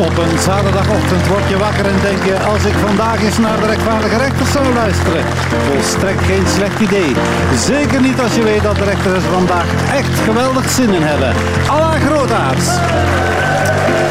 Op 0.00 0.18
een 0.18 0.38
zaterdagochtend 0.38 1.26
word 1.26 1.48
je 1.48 1.58
wakker 1.58 1.86
en 1.86 2.00
denk 2.02 2.24
je... 2.24 2.38
als 2.38 2.64
ik 2.64 2.74
vandaag 2.86 3.22
eens 3.22 3.38
naar 3.38 3.60
de 3.60 3.66
rechtvaardige 3.66 4.16
rechters 4.16 4.52
zou 4.52 4.74
luisteren. 4.74 5.24
Volstrekt 5.68 6.24
geen 6.24 6.46
slecht 6.54 6.80
idee. 6.80 7.14
Zeker 7.56 8.00
niet 8.00 8.20
als 8.20 8.34
je 8.34 8.42
weet 8.42 8.62
dat 8.62 8.76
de 8.76 8.84
rechters 8.84 9.24
vandaag 9.24 9.66
echt 9.92 10.18
geweldig 10.24 10.70
zin 10.70 10.92
in 10.94 11.02
hebben. 11.02 11.34
Alla 11.68 11.98
Grootaards. 12.06 12.66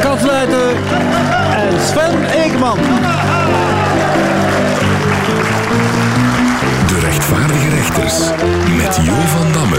Kat 0.02 0.22
Luiten 0.22 0.70
en 1.64 1.82
Sven 1.88 2.24
Eekman. 2.44 2.80
De 6.88 7.00
rechtvaardige 7.00 7.70
rechters 7.70 8.18
met 8.78 9.00
Jo 9.02 9.14
van 9.14 9.52
Damme. 9.52 9.78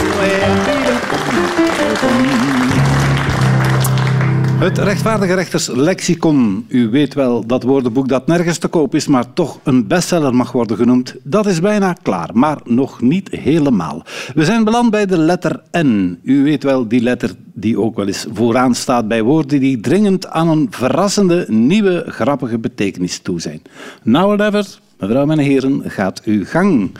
Het 4.61 4.79
rechtvaardige 4.79 5.35
rechters 5.35 5.67
lexicon. 5.67 6.65
U 6.69 6.89
weet 6.89 7.15
wel, 7.15 7.47
dat 7.47 7.63
woordenboek 7.63 8.09
dat 8.09 8.27
nergens 8.27 8.59
te 8.59 8.69
koop 8.69 8.95
is, 8.95 9.07
maar 9.07 9.33
toch 9.33 9.59
een 9.63 9.87
bestseller 9.87 10.35
mag 10.35 10.53
worden 10.53 10.77
genoemd. 10.77 11.15
Dat 11.23 11.47
is 11.47 11.61
bijna 11.61 11.93
klaar, 12.03 12.31
maar 12.33 12.59
nog 12.65 13.01
niet 13.01 13.29
helemaal. 13.31 14.03
We 14.35 14.45
zijn 14.45 14.65
beland 14.65 14.91
bij 14.91 15.07
de 15.07 15.19
letter 15.19 15.63
N. 15.79 16.19
U 16.23 16.43
weet 16.43 16.63
wel, 16.63 16.89
die 16.89 17.01
letter 17.01 17.31
die 17.53 17.79
ook 17.79 17.97
wel 17.97 18.07
eens 18.07 18.27
vooraan 18.33 18.75
staat 18.75 19.09
bij 19.09 19.23
woorden 19.23 19.61
die 19.61 19.81
dringend 19.81 20.27
aan 20.27 20.49
een 20.49 20.67
verrassende, 20.71 21.45
nieuwe, 21.49 22.05
grappige 22.07 22.59
betekenis 22.59 23.19
toe 23.19 23.41
zijn. 23.41 23.63
Now 24.03 24.31
or 24.31 24.37
never, 24.37 24.79
mevrouw 24.99 25.29
en 25.29 25.39
heren, 25.39 25.83
gaat 25.85 26.23
uw 26.25 26.45
gang. 26.45 26.91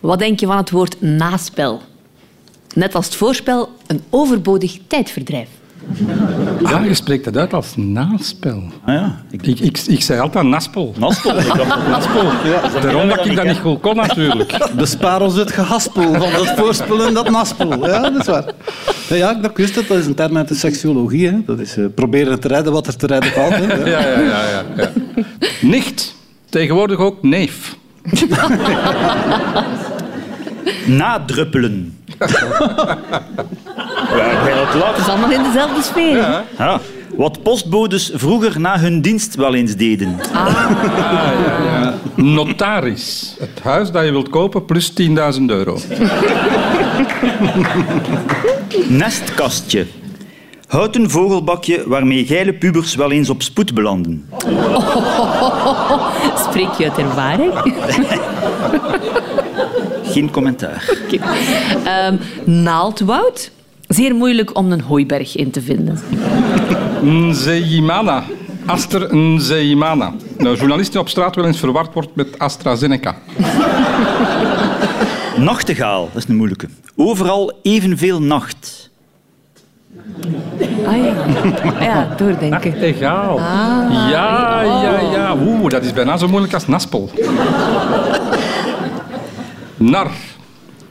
Wat 0.00 0.18
denk 0.18 0.40
je 0.40 0.46
van 0.46 0.56
het 0.56 0.70
woord 0.70 1.00
naspel? 1.00 1.80
Net 2.74 2.94
als 2.94 3.06
het 3.06 3.14
voorspel, 3.14 3.68
een 3.86 4.00
overbodig 4.10 4.78
tijdverdrijf. 4.86 5.59
Ja, 6.62 6.80
je 6.82 6.94
spreekt 6.94 7.24
het 7.24 7.36
uit 7.36 7.52
als 7.52 7.72
naspel. 7.76 8.62
Ah 8.84 8.94
ja, 8.94 9.22
ik... 9.30 9.46
Ik, 9.46 9.60
ik, 9.60 9.78
ik 9.78 10.02
zei 10.02 10.20
altijd 10.20 10.44
naspel. 10.44 10.94
Naspel. 10.98 11.38
Ik 11.38 11.54
dacht, 11.54 11.88
Naspel. 11.88 12.22
Daarom 12.82 13.08
dat 13.08 13.26
ik 13.26 13.36
dat 13.36 13.44
niet 13.44 13.58
goed 13.58 13.80
kon, 13.80 13.96
natuurlijk. 13.96 14.68
Bespaar 14.76 15.22
ons 15.22 15.34
het 15.34 15.52
gehaspel 15.52 16.14
van 16.14 16.32
dat 16.32 16.52
voorspellen 16.56 17.14
dat 17.14 17.30
naspel. 17.30 17.86
Ja, 17.86 18.00
dat 18.00 18.20
is 18.20 18.26
waar. 18.26 18.44
Ja, 19.08 19.34
dat 19.34 19.56
wist 19.56 19.74
het. 19.74 19.88
Dat 19.88 19.98
is 19.98 20.06
een 20.06 20.14
term 20.14 20.36
uit 20.36 20.48
de 20.48 20.54
seksuologie. 20.54 21.28
Hè. 21.28 21.38
Dat 21.46 21.58
is 21.58 21.76
eh, 21.76 21.84
proberen 21.94 22.40
te 22.40 22.48
redden 22.48 22.72
wat 22.72 22.86
er 22.86 22.96
te 22.96 23.06
redden 23.06 23.32
valt. 23.32 23.54
Hè. 23.54 23.74
Ja. 23.74 23.86
Ja, 23.86 24.08
ja, 24.08 24.20
ja. 24.20 24.44
ja, 24.46 24.62
ja. 24.76 24.90
Nicht. 25.60 26.14
Tegenwoordig 26.48 26.98
ook 26.98 27.22
neef. 27.22 27.76
Nadruppelen. 30.86 31.98
ja, 34.16 34.44
ben 34.44 34.86
het 34.86 34.98
is 34.98 35.08
allemaal 35.08 35.30
in 35.30 35.42
dezelfde 35.42 35.82
sfeer. 35.82 36.16
Ja. 36.58 36.80
Wat 37.16 37.42
postbodes 37.42 38.10
vroeger 38.14 38.60
na 38.60 38.78
hun 38.78 39.00
dienst 39.00 39.34
wel 39.34 39.54
eens 39.54 39.76
deden. 39.76 40.16
Notaris. 42.14 43.36
Het 43.38 43.60
huis 43.62 43.90
dat 43.90 44.04
je 44.04 44.10
wilt 44.10 44.28
kopen 44.28 44.64
plus 44.64 44.92
10.000 45.02 45.06
euro. 45.46 45.78
Nestkastje. 48.88 49.86
Houten 50.66 51.10
vogelbakje 51.10 51.82
waarmee 51.86 52.26
geile 52.26 52.52
pubers 52.52 52.94
wel 52.94 53.10
eens 53.10 53.30
op 53.30 53.42
spoed 53.42 53.74
belanden. 53.74 54.28
Spreek 56.48 56.72
je 56.78 56.90
uit 56.90 56.98
ervaring? 56.98 57.52
Geen 60.12 60.30
commentaar. 60.30 60.90
Ehm, 61.84 62.16
naaldwoud. 62.44 63.50
Zeer 63.90 64.14
moeilijk 64.14 64.56
om 64.56 64.72
een 64.72 64.80
hooiberg 64.80 65.36
in 65.36 65.50
te 65.50 65.62
vinden. 65.62 65.98
Nzeimana. 67.02 68.22
Aster 68.66 69.16
Nzeimana. 69.16 70.12
Nou, 70.38 70.56
journalisten 70.56 71.00
op 71.00 71.08
straat 71.08 71.34
wel 71.34 71.44
eens 71.44 71.58
verward 71.58 71.94
wordt 71.94 72.14
met 72.14 72.38
AstraZeneca. 72.38 73.14
Nachtegaal, 75.36 76.08
dat 76.12 76.22
is 76.22 76.28
een 76.28 76.36
moeilijke. 76.36 76.68
Overal 76.96 77.52
evenveel 77.62 78.22
nacht. 78.22 78.90
Ah 80.86 80.96
ja, 80.96 81.14
ja 81.80 82.14
doordenken. 82.16 82.82
Egaal. 82.82 83.38
Ah. 83.38 83.44
ja, 84.10 84.62
ja, 84.62 85.00
ja. 85.12 85.36
Oeh, 85.46 85.70
dat 85.70 85.84
is 85.84 85.92
bijna 85.92 86.16
zo 86.16 86.28
moeilijk 86.28 86.54
als 86.54 86.66
naspel. 86.66 87.10
Nar. 89.76 90.10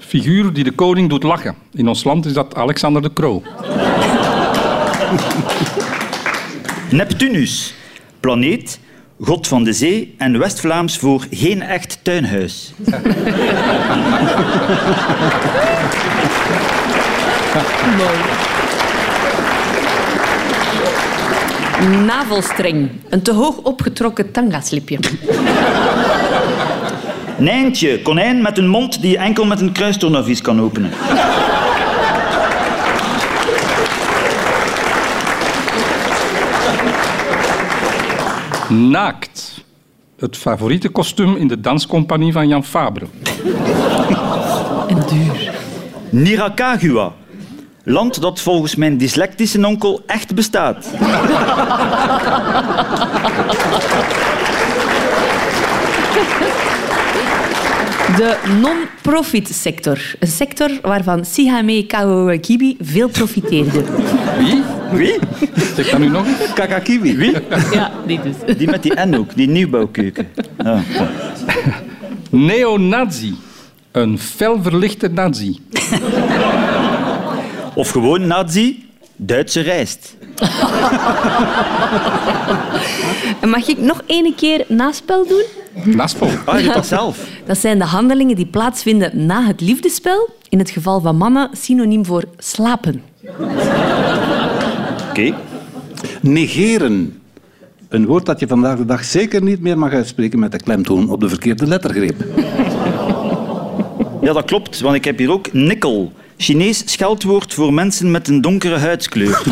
Figuur 0.09 0.53
die 0.53 0.63
de 0.63 0.71
koning 0.71 1.09
doet 1.09 1.23
lachen. 1.23 1.55
In 1.73 1.87
ons 1.87 2.03
land 2.03 2.25
is 2.25 2.33
dat 2.33 2.55
Alexander 2.55 3.01
de 3.01 3.13
Croo. 3.13 3.41
Neptunus. 6.99 7.73
Planeet, 8.19 8.79
god 9.19 9.47
van 9.47 9.63
de 9.63 9.73
zee 9.73 10.15
en 10.17 10.39
West-Vlaams 10.39 10.97
voor 10.97 11.25
geen 11.29 11.61
echt 11.61 11.99
tuinhuis. 12.03 12.73
Navelstreng. 22.05 22.89
Een 23.09 23.21
te 23.21 23.33
hoog 23.33 23.57
opgetrokken 23.57 24.31
tangaslipje. 24.31 24.99
Nijntje, 27.39 28.01
konijn 28.01 28.41
met 28.41 28.57
een 28.57 28.67
mond 28.67 29.01
die 29.01 29.11
je 29.11 29.17
enkel 29.17 29.45
met 29.45 29.61
een 29.61 29.71
kruistornavies 29.71 30.41
kan 30.41 30.61
openen. 30.61 30.91
Naakt. 38.69 39.63
Het 40.17 40.37
favoriete 40.37 40.89
kostuum 40.89 41.35
in 41.35 41.47
de 41.47 41.59
danscompagnie 41.59 42.31
van 42.31 42.47
Jan 42.47 42.63
Fabre. 42.63 43.05
En 44.87 44.97
duur. 45.07 45.53
Nirakagua. 46.09 47.13
Land 47.83 48.21
dat 48.21 48.41
volgens 48.41 48.75
mijn 48.75 48.97
dyslectische 48.97 49.67
onkel 49.67 50.01
echt 50.05 50.35
bestaat. 50.35 50.89
De 58.15 58.37
non-profit 58.61 59.47
sector. 59.47 59.99
Een 60.19 60.27
sector 60.27 60.69
waarvan 60.81 61.25
Sihame 61.25 61.85
Kawakibi 61.85 62.77
veel 62.81 63.09
profiteerde. 63.09 63.83
Wie? 64.37 64.63
Wie? 64.91 65.19
Zeg 65.75 65.89
dat 65.89 65.99
nu 65.99 66.09
nog 66.09 66.25
eens. 66.25 66.53
Kakakiwi. 66.53 67.17
Wie? 67.17 67.33
Ja, 67.71 67.91
die 68.07 68.19
dus. 68.21 68.57
Die 68.57 68.69
met 68.69 68.83
die 68.83 68.93
N 69.05 69.15
ook, 69.15 69.35
die 69.35 69.49
nieuwbouwkeuken. 69.49 70.27
Ja. 70.63 70.81
Neonazi. 72.29 73.35
Een 73.91 74.19
felverlichte 74.19 75.07
nazi. 75.07 75.59
Of 77.73 77.89
gewoon 77.89 78.27
nazi, 78.27 78.85
Duitse 79.15 79.61
rijst. 79.61 80.15
En 83.41 83.49
Mag 83.49 83.67
ik 83.67 83.77
nog 83.77 84.01
één 84.05 84.35
keer 84.35 84.65
naspel 84.67 85.27
doen? 85.27 85.43
Naspel. 85.95 86.29
Ah, 86.45 86.59
je 86.59 86.65
doet 86.65 86.73
dat 86.73 86.87
zelf. 86.87 87.27
Dat 87.45 87.57
zijn 87.57 87.77
de 87.77 87.85
handelingen 87.85 88.35
die 88.35 88.45
plaatsvinden 88.45 89.25
na 89.25 89.43
het 89.43 89.61
liefdespel. 89.61 90.29
In 90.49 90.59
het 90.59 90.69
geval 90.69 91.01
van 91.01 91.17
mannen 91.17 91.49
synoniem 91.51 92.05
voor 92.05 92.23
slapen. 92.37 93.03
Oké. 95.09 95.33
Negeren. 96.21 97.21
Een 97.89 98.05
woord 98.05 98.25
dat 98.25 98.39
je 98.39 98.47
vandaag 98.47 98.77
de 98.77 98.85
dag 98.85 99.03
zeker 99.03 99.43
niet 99.43 99.61
meer 99.61 99.77
mag 99.77 99.91
uitspreken 99.91 100.39
met 100.39 100.51
de 100.51 100.57
klemtoon 100.57 101.09
op 101.09 101.19
de 101.19 101.29
verkeerde 101.29 101.67
lettergreep. 101.67 102.23
Ja, 104.21 104.33
dat 104.33 104.45
klopt, 104.45 104.79
want 104.79 104.95
ik 104.95 105.05
heb 105.05 105.17
hier 105.17 105.31
ook 105.31 105.53
nikkel. 105.53 106.11
Chinees 106.37 106.81
scheldwoord 106.85 107.53
voor 107.53 107.73
mensen 107.73 108.11
met 108.11 108.27
een 108.27 108.41
donkere 108.41 108.77
huidskleur. 108.77 109.41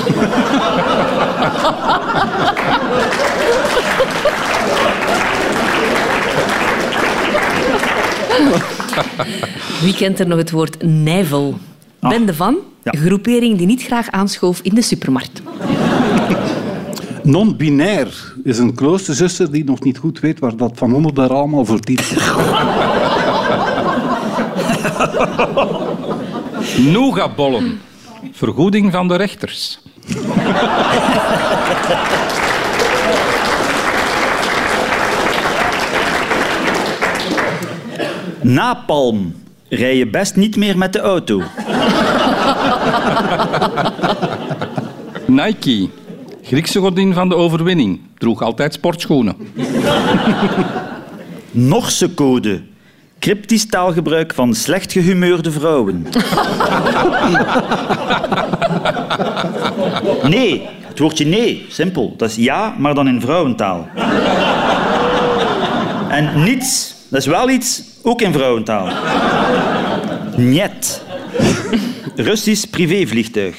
Wie 9.84 9.94
kent 9.96 10.20
er 10.20 10.28
nog 10.28 10.38
het 10.38 10.52
woord 10.52 10.84
nijvel? 10.84 11.58
Bende 12.00 12.34
van, 12.34 12.56
Ja. 12.84 12.94
een 12.94 13.00
groepering 13.00 13.58
die 13.58 13.68
niet 13.68 13.84
graag 13.84 14.10
aanschoof 14.10 14.60
in 14.62 14.76
de 14.76 14.82
supermarkt. 14.82 15.42
Non-binair 17.24 18.34
is 18.44 18.58
een 18.58 18.76
kloosterzuster 18.76 19.52
die 19.52 19.64
nog 19.64 19.84
niet 19.84 19.98
goed 19.98 20.20
weet 20.20 20.40
waar 20.40 20.56
dat 20.56 20.72
van 20.76 20.94
onder 20.94 21.14
daar 21.14 21.34
allemaal 21.34 21.66
voor 21.66 21.82
dient. 21.82 22.14
Nougatbollen. 26.94 27.80
Vergoeding 28.32 28.92
van 28.92 29.08
de 29.08 29.16
rechters. 29.16 29.80
Napalm. 38.42 39.36
Rij 39.70 39.98
je 39.98 40.08
best 40.08 40.36
niet 40.36 40.56
meer 40.56 40.78
met 40.78 40.94
de 40.94 41.00
auto. 41.00 41.42
Nike. 45.26 45.90
Griekse 46.44 46.80
godin 46.80 47.14
van 47.14 47.30
de 47.30 47.36
overwinning. 47.36 48.00
droeg 48.18 48.42
altijd 48.42 48.74
sportschoenen. 48.74 49.36
Norse 51.52 52.14
code. 52.14 52.62
Cryptisch 53.20 53.66
taalgebruik 53.66 54.34
van 54.34 54.54
slecht 54.54 54.92
gehumeurde 54.92 55.52
vrouwen. 55.52 56.06
Nee, 60.24 60.68
het 60.88 61.00
woordje 61.00 61.26
nee, 61.26 61.66
simpel. 61.70 62.14
Dat 62.18 62.30
is 62.30 62.36
ja, 62.36 62.76
maar 62.78 62.94
dan 62.94 63.08
in 63.08 63.22
vrouwentaal. 63.22 63.88
En 66.10 66.44
niets, 66.44 66.96
dat 67.10 67.20
is 67.22 67.26
wel 67.26 67.50
iets, 67.50 67.84
ook 68.04 68.22
in 68.22 68.34
vrouwentaal. 68.34 68.90
Niet. 70.36 71.02
Russisch 72.16 72.66
privévliegtuig. 72.70 73.56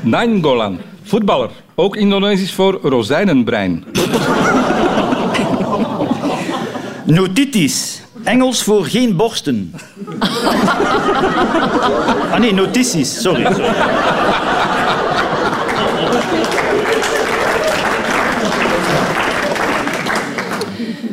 Nainggolan, 0.00 0.78
voetballer. 1.02 1.50
Ook 1.74 1.96
Indonesisch 1.96 2.52
voor 2.52 2.78
rozijnenbrein. 2.82 3.84
Notities. 7.04 8.02
Engels 8.24 8.62
voor 8.62 8.84
geen 8.84 9.16
borsten. 9.16 9.74
Ah 12.30 12.38
nee, 12.38 12.54
notities. 12.54 13.20
Sorry. 13.20 13.42
sorry. 13.42 13.64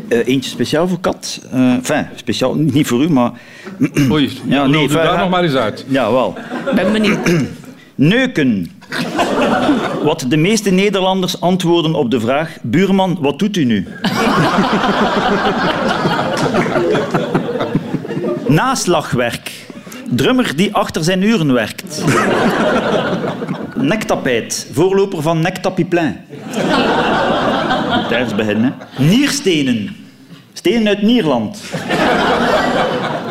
Eh, 0.07 0.27
eentje 0.27 0.49
speciaal 0.49 0.87
voor 0.87 0.99
kat. 0.99 1.39
Eh 1.51 1.73
enfin, 1.73 2.07
speciaal, 2.15 2.55
niet 2.55 2.87
voor 2.87 3.03
u, 3.03 3.09
maar... 3.09 3.31
Oei, 4.11 4.31
Ja, 4.47 4.65
nee, 4.65 4.87
doe 4.87 4.97
daar 4.97 5.17
nog 5.17 5.29
maar 5.29 5.43
eens 5.43 5.55
uit. 5.55 5.85
Ja, 5.87 6.11
wel. 6.11 6.35
Ben 6.75 6.91
benieuwd. 6.91 7.19
Neuken. 7.95 8.71
Wat 10.03 10.25
de 10.27 10.37
meeste 10.37 10.69
Nederlanders 10.69 11.41
antwoorden 11.41 11.93
op 11.93 12.11
de 12.11 12.19
vraag... 12.19 12.57
Buurman, 12.61 13.17
wat 13.21 13.39
doet 13.39 13.57
u 13.57 13.63
nu? 13.63 13.87
Naslagwerk. 18.47 19.51
Drummer 20.09 20.55
die 20.55 20.73
achter 20.73 21.03
zijn 21.03 21.21
uren 21.21 21.53
werkt. 21.53 22.03
Nektapijt. 23.75 24.67
Voorloper 24.73 25.21
van 25.21 25.39
Nektapiplein. 25.41 26.25
Is 28.09 28.35
beginnen. 28.35 28.75
hè. 28.79 29.03
Nierstenen. 29.05 29.95
Stenen 30.53 30.87
uit 30.87 31.01
Nierland. 31.01 31.59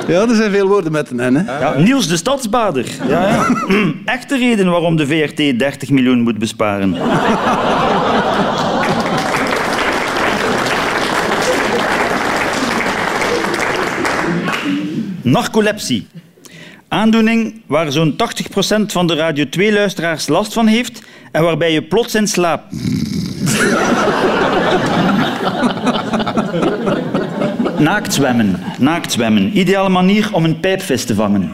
Ja, 0.09 0.21
er 0.29 0.35
zijn 0.35 0.51
veel 0.51 0.69
woorden 0.69 0.93
met 0.93 1.11
een 1.11 1.33
N. 1.33 1.37
Hè? 1.37 1.59
Ja, 1.59 1.75
Niels 1.79 2.09
de 2.09 2.17
Stadsbader. 2.17 2.87
Ja, 3.09 3.29
ja. 3.29 3.47
Echte 4.05 4.37
reden 4.39 4.71
waarom 4.71 4.97
de 4.97 5.07
VRT 5.07 5.59
30 5.59 5.91
miljoen 5.91 6.21
moet 6.21 6.39
besparen. 6.39 6.97
Narcolepsie. 15.23 16.07
Aandoening 16.89 17.63
waar 17.67 17.93
zo'n 17.93 18.13
80% 18.13 18.17
van 18.87 19.07
de 19.07 19.15
Radio 19.15 19.45
2-luisteraars 19.45 20.27
last 20.27 20.53
van 20.53 20.67
heeft 20.67 21.03
en 21.33 21.43
waarbij 21.43 21.73
je 21.73 21.83
plots 21.83 22.15
in 22.15 22.27
slaap. 22.27 22.63
Naaktzwemmen. 27.79 28.63
Naaktzwemmen. 28.79 29.59
Ideale 29.59 29.89
manier 29.89 30.29
om 30.33 30.45
een 30.45 30.61
pijpvis 30.61 31.05
te 31.05 31.15
vangen. 31.15 31.53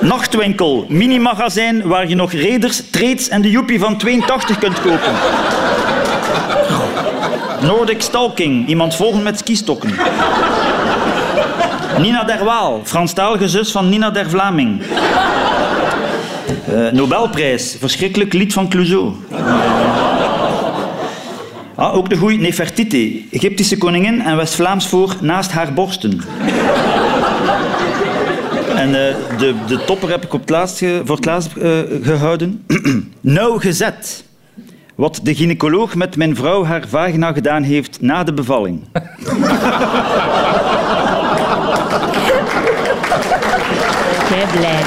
Nachtwinkel. 0.00 0.86
Minimagazijn 0.88 1.88
waar 1.88 2.08
je 2.08 2.14
nog 2.14 2.32
Raiders, 2.32 2.82
Trades 2.90 3.28
en 3.28 3.42
de 3.42 3.50
Joepie 3.50 3.78
van 3.78 3.96
82 3.96 4.58
kunt 4.58 4.80
kopen. 4.80 5.12
Nordic 7.60 8.02
Stalking. 8.02 8.68
Iemand 8.68 8.96
volgen 8.96 9.22
met 9.22 9.38
skistokken. 9.38 9.90
Nina 12.00 12.24
der 12.24 12.44
Waal. 12.44 12.80
Franstalige 12.84 13.48
zus 13.48 13.70
van 13.70 13.88
Nina 13.88 14.10
der 14.10 14.30
Vlaming. 14.30 14.82
Eh, 16.66 16.92
Nobelprijs. 16.92 17.76
Verschrikkelijk 17.78 18.32
lied 18.32 18.52
van 18.52 18.68
Clouseau. 18.68 19.12
Ah, 21.74 21.94
ook 21.94 22.08
de 22.08 22.16
goeie 22.16 22.38
Nefertiti. 22.38 23.28
Egyptische 23.30 23.78
koningin 23.78 24.20
en 24.22 24.36
West-Vlaams 24.36 24.88
voor 24.88 25.16
naast 25.20 25.52
haar 25.52 25.72
borsten. 25.72 26.20
En 28.76 28.88
eh, 28.88 29.14
de, 29.38 29.54
de 29.66 29.84
topper 29.86 30.10
heb 30.10 30.24
ik 30.24 30.32
op 30.32 30.40
het 30.40 30.50
laatst 30.50 30.78
voor 31.04 31.16
het 31.16 31.24
laatst 31.24 31.56
eh, 31.56 31.70
gehouden. 32.02 32.64
Nauwgezet. 33.20 34.24
Wat 34.94 35.20
de 35.22 35.34
gynaecoloog 35.34 35.94
met 35.94 36.16
mijn 36.16 36.36
vrouw 36.36 36.64
haar 36.64 36.84
vagina 36.88 37.32
gedaan 37.32 37.62
heeft 37.62 38.00
na 38.00 38.24
de 38.24 38.32
bevalling. 38.32 38.84
Jij 44.52 44.58
blij. 44.58 44.82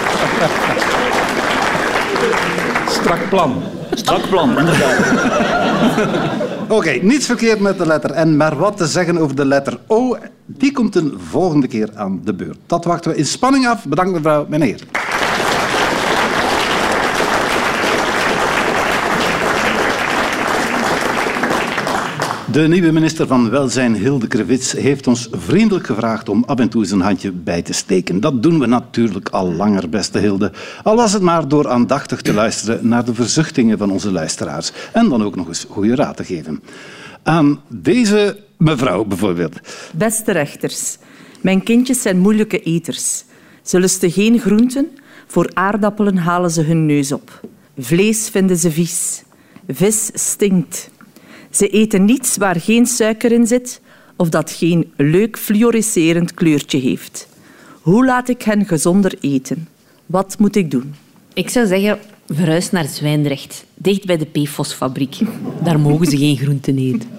Strak 2.88 3.30
plan. 3.30 3.64
Strak 3.94 4.30
plan, 4.30 4.58
inderdaad. 4.60 4.98
Oké, 6.78 6.92
niets 6.92 7.26
verkeerd 7.26 7.60
met 7.60 7.78
de 7.78 7.86
letter 7.86 8.28
N, 8.28 8.38
maar 8.38 8.58
wat 8.58 8.78
te 8.78 8.86
zeggen 8.86 9.18
over 9.18 9.36
de 9.36 9.46
letter 9.46 9.80
O, 9.88 10.18
die 10.46 10.72
komt 10.72 10.96
een 10.96 11.20
volgende 11.30 11.68
keer 11.68 11.90
aan 11.96 12.22
de 12.24 12.34
beurt. 12.34 12.58
Dat 12.66 12.86
wachten 12.86 13.12
we 13.12 13.18
in 13.18 13.26
spanning 13.26 13.68
af. 13.68 13.86
Bedankt 13.86 14.12
mevrouw, 14.12 14.46
meneer. 14.50 14.80
De 22.52 22.68
nieuwe 22.68 22.92
minister 22.92 23.28
van 23.28 23.50
Welzijn, 23.50 23.96
Hilde 23.96 24.28
Krevits, 24.28 24.72
heeft 24.72 25.08
ons 25.08 25.28
vriendelijk 25.32 25.86
gevraagd 25.86 26.30
om 26.30 26.44
af 26.44 26.60
en 26.60 26.70
toe 26.70 26.86
zijn 26.86 27.02
handje 27.02 27.32
bij 27.32 27.62
te 27.62 27.74
steken. 27.74 28.20
Dat 28.20 28.44
doen 28.44 28.60
we 28.60 28.66
natuurlijk 28.66 29.30
al 29.30 29.54
langer, 29.54 29.90
beste 29.90 30.20
Hilde. 30.20 30.52
Al 30.84 30.96
was 30.96 31.14
het 31.14 31.22
maar 31.22 31.48
door 31.48 31.68
aandachtig 31.68 32.22
te 32.22 32.34
luisteren 32.34 32.88
naar 32.88 33.06
de 33.06 33.14
verzuchtingen 33.14 33.78
van 33.78 33.92
onze 33.92 34.12
luisteraars. 34.12 34.72
En 34.94 35.10
dan 35.10 35.24
ook 35.24 35.36
nog 35.36 35.48
eens 35.48 35.66
goede 35.70 35.96
raad 35.96 36.18
te 36.18 36.24
geven. 36.24 36.64
Aan 37.24 37.62
deze 37.68 38.40
mevrouw 38.58 39.04
bijvoorbeeld. 39.06 39.60
Beste 39.94 40.32
rechters, 40.32 40.98
mijn 41.42 41.64
kindjes 41.64 42.02
zijn 42.02 42.20
moeilijke 42.20 42.60
eters. 42.60 43.24
Ze 43.62 43.80
lusten 43.80 44.12
geen 44.12 44.40
groenten, 44.40 44.88
voor 45.28 45.52
aardappelen 45.54 46.18
halen 46.18 46.52
ze 46.52 46.62
hun 46.62 46.86
neus 46.86 47.12
op. 47.12 47.42
Vlees 47.78 48.30
vinden 48.30 48.58
ze 48.58 48.72
vies. 48.72 49.24
Vis 49.68 50.10
stinkt. 50.14 50.90
Ze 51.52 51.68
eten 51.70 52.06
niets 52.06 52.38
waar 52.38 52.60
geen 52.60 52.86
suiker 52.86 53.32
in 53.32 53.48
zit 53.48 53.82
of 54.16 54.30
dat 54.30 54.52
geen 54.52 54.92
leuk 54.96 55.38
fluorescerend 55.38 56.34
kleurtje 56.34 56.80
heeft. 56.80 57.28
Hoe 57.82 58.06
laat 58.06 58.30
ik 58.30 58.42
hen 58.42 58.66
gezonder 58.66 59.14
eten? 59.22 59.68
Wat 60.06 60.36
moet 60.40 60.56
ik 60.56 60.72
doen? 60.72 60.94
Ik 61.34 61.50
zou 61.50 61.68
zeggen, 61.68 62.00
verhuis 62.28 62.72
naar 62.72 62.86
Zwijndrecht, 62.86 63.66
dicht 63.74 64.06
bij 64.06 64.18
de 64.18 64.26
PFOS-fabriek. 64.26 65.18
Daar 65.64 65.80
mogen 65.80 66.06
ze 66.06 66.18
geen 66.18 66.38
groenten 66.38 66.78
eten. 66.78 67.10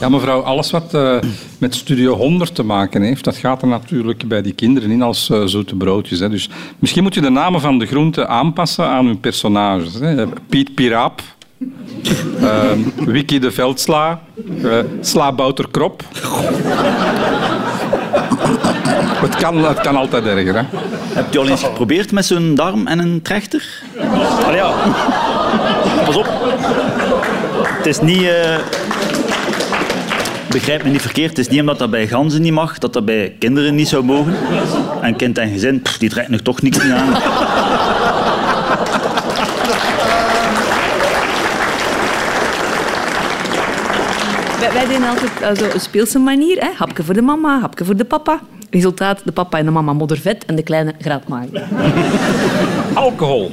Ja, 0.00 0.08
mevrouw, 0.08 0.40
alles 0.40 0.70
wat 0.70 0.94
eh, 0.94 1.18
met 1.58 1.74
Studio 1.74 2.14
100 2.16 2.54
te 2.54 2.62
maken 2.62 3.02
heeft, 3.02 3.24
dat 3.24 3.36
gaat 3.36 3.62
er 3.62 3.68
natuurlijk 3.68 4.28
bij 4.28 4.42
die 4.42 4.52
kinderen 4.52 4.90
in 4.90 5.02
als 5.02 5.30
eh, 5.30 5.44
zoete 5.44 5.76
broodjes. 5.76 6.18
Hè. 6.18 6.28
Dus 6.28 6.48
misschien 6.78 7.02
moet 7.02 7.14
je 7.14 7.20
de 7.20 7.30
namen 7.30 7.60
van 7.60 7.78
de 7.78 7.86
groenten 7.86 8.28
aanpassen 8.28 8.86
aan 8.86 9.06
hun 9.06 9.20
personages. 9.20 9.94
Hè. 9.94 10.26
Piet 10.48 10.74
Piraap, 10.74 11.22
eh, 12.40 12.70
Wiki 12.96 13.38
de 13.38 13.50
Veldsla, 13.50 14.20
uh, 14.62 14.78
Sla 15.00 15.32
Bouter 15.32 15.66
Krop. 15.70 16.02
Het 19.14 19.36
kan, 19.36 19.64
het 19.64 19.80
kan 19.80 19.96
altijd 19.96 20.24
erger. 20.24 20.54
Hè. 20.54 20.62
Heb 21.14 21.32
je 21.32 21.38
al 21.38 21.48
eens 21.48 21.62
geprobeerd 21.62 22.12
met 22.12 22.26
zo'n 22.26 22.54
darm 22.54 22.86
en 22.86 22.98
een 22.98 23.22
trechter? 23.22 23.82
Allee, 24.44 24.56
ja. 24.56 24.72
Pas 26.04 26.16
op. 26.16 26.28
Het 27.66 27.86
is 27.86 28.00
niet... 28.00 28.22
eh, 28.22 28.56
Begrijp 30.48 30.84
me 30.84 30.90
niet 30.90 31.00
verkeerd. 31.00 31.28
Het 31.28 31.38
is 31.38 31.48
niet 31.48 31.60
omdat 31.60 31.78
dat 31.78 31.90
bij 31.90 32.06
ganzen 32.06 32.42
niet 32.42 32.52
mag, 32.52 32.78
dat 32.78 32.92
dat 32.92 33.04
bij 33.04 33.34
kinderen 33.38 33.74
niet 33.74 33.88
zou 33.88 34.04
mogen. 34.04 34.34
En 35.00 35.16
kind 35.16 35.38
en 35.38 35.48
gezin, 35.50 35.82
pff, 35.82 35.98
die 35.98 36.08
trekt 36.08 36.28
nog 36.28 36.40
toch 36.40 36.62
niks 36.62 36.80
aan. 36.80 37.08
Wij, 44.64 44.72
wij 44.72 44.86
deden 44.86 45.08
altijd 45.08 45.40
eh, 45.40 45.54
zo 45.54 45.74
een 45.74 45.80
speelse 45.80 46.18
manier. 46.18 46.58
Hè? 46.60 46.68
Hapje 46.76 47.02
voor 47.02 47.14
de 47.14 47.22
mama, 47.22 47.60
hapje 47.60 47.84
voor 47.84 47.96
de 47.96 48.04
papa. 48.04 48.40
Resultaat, 48.70 49.20
de 49.24 49.32
papa 49.32 49.58
en 49.58 49.64
de 49.64 49.70
mama 49.70 49.92
moddervet 49.92 50.44
en 50.44 50.54
de 50.56 50.62
kleine 50.62 50.94
graadmager. 50.98 51.62
Alcohol. 52.94 53.50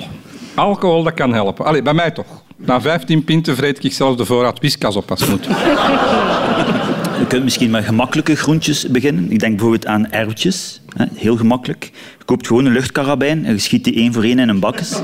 Alcohol, 0.56 1.04
dat 1.04 1.14
kan 1.14 1.34
helpen. 1.34 1.66
Allee, 1.66 1.82
bij 1.82 1.94
mij 1.94 2.12
toch. 2.12 2.26
Na 2.58 2.82
15 2.82 3.24
pinten 3.24 3.56
vreet 3.56 3.84
ik 3.84 3.94
zelfs 3.94 4.18
de 4.18 4.26
voorraad 4.26 4.60
whiskas 4.60 4.96
op 4.96 5.10
als 5.12 5.26
moet. 5.26 5.46
Je 7.20 7.26
kunt 7.28 7.44
misschien 7.44 7.70
met 7.70 7.86
gemakkelijke 7.86 8.36
groentjes 8.36 8.88
beginnen. 8.88 9.32
Ik 9.32 9.40
denk 9.40 9.52
bijvoorbeeld 9.52 9.86
aan 9.86 10.12
erwtjes. 10.12 10.82
Hè, 10.96 11.06
Heel 11.14 11.38
gemakkelijk. 11.38 11.84
Je 12.18 12.26
koopt 12.26 12.48
gewoon 12.48 12.66
een 12.66 12.72
luchtkarabijn 12.72 13.46
en 13.46 13.54
je 13.54 13.60
schiet 13.60 13.84
die 13.84 13.96
één 13.96 14.14
voor 14.14 14.24
één 14.24 14.40
in 14.40 14.50
een 14.50 14.60
bakjes. 14.60 14.92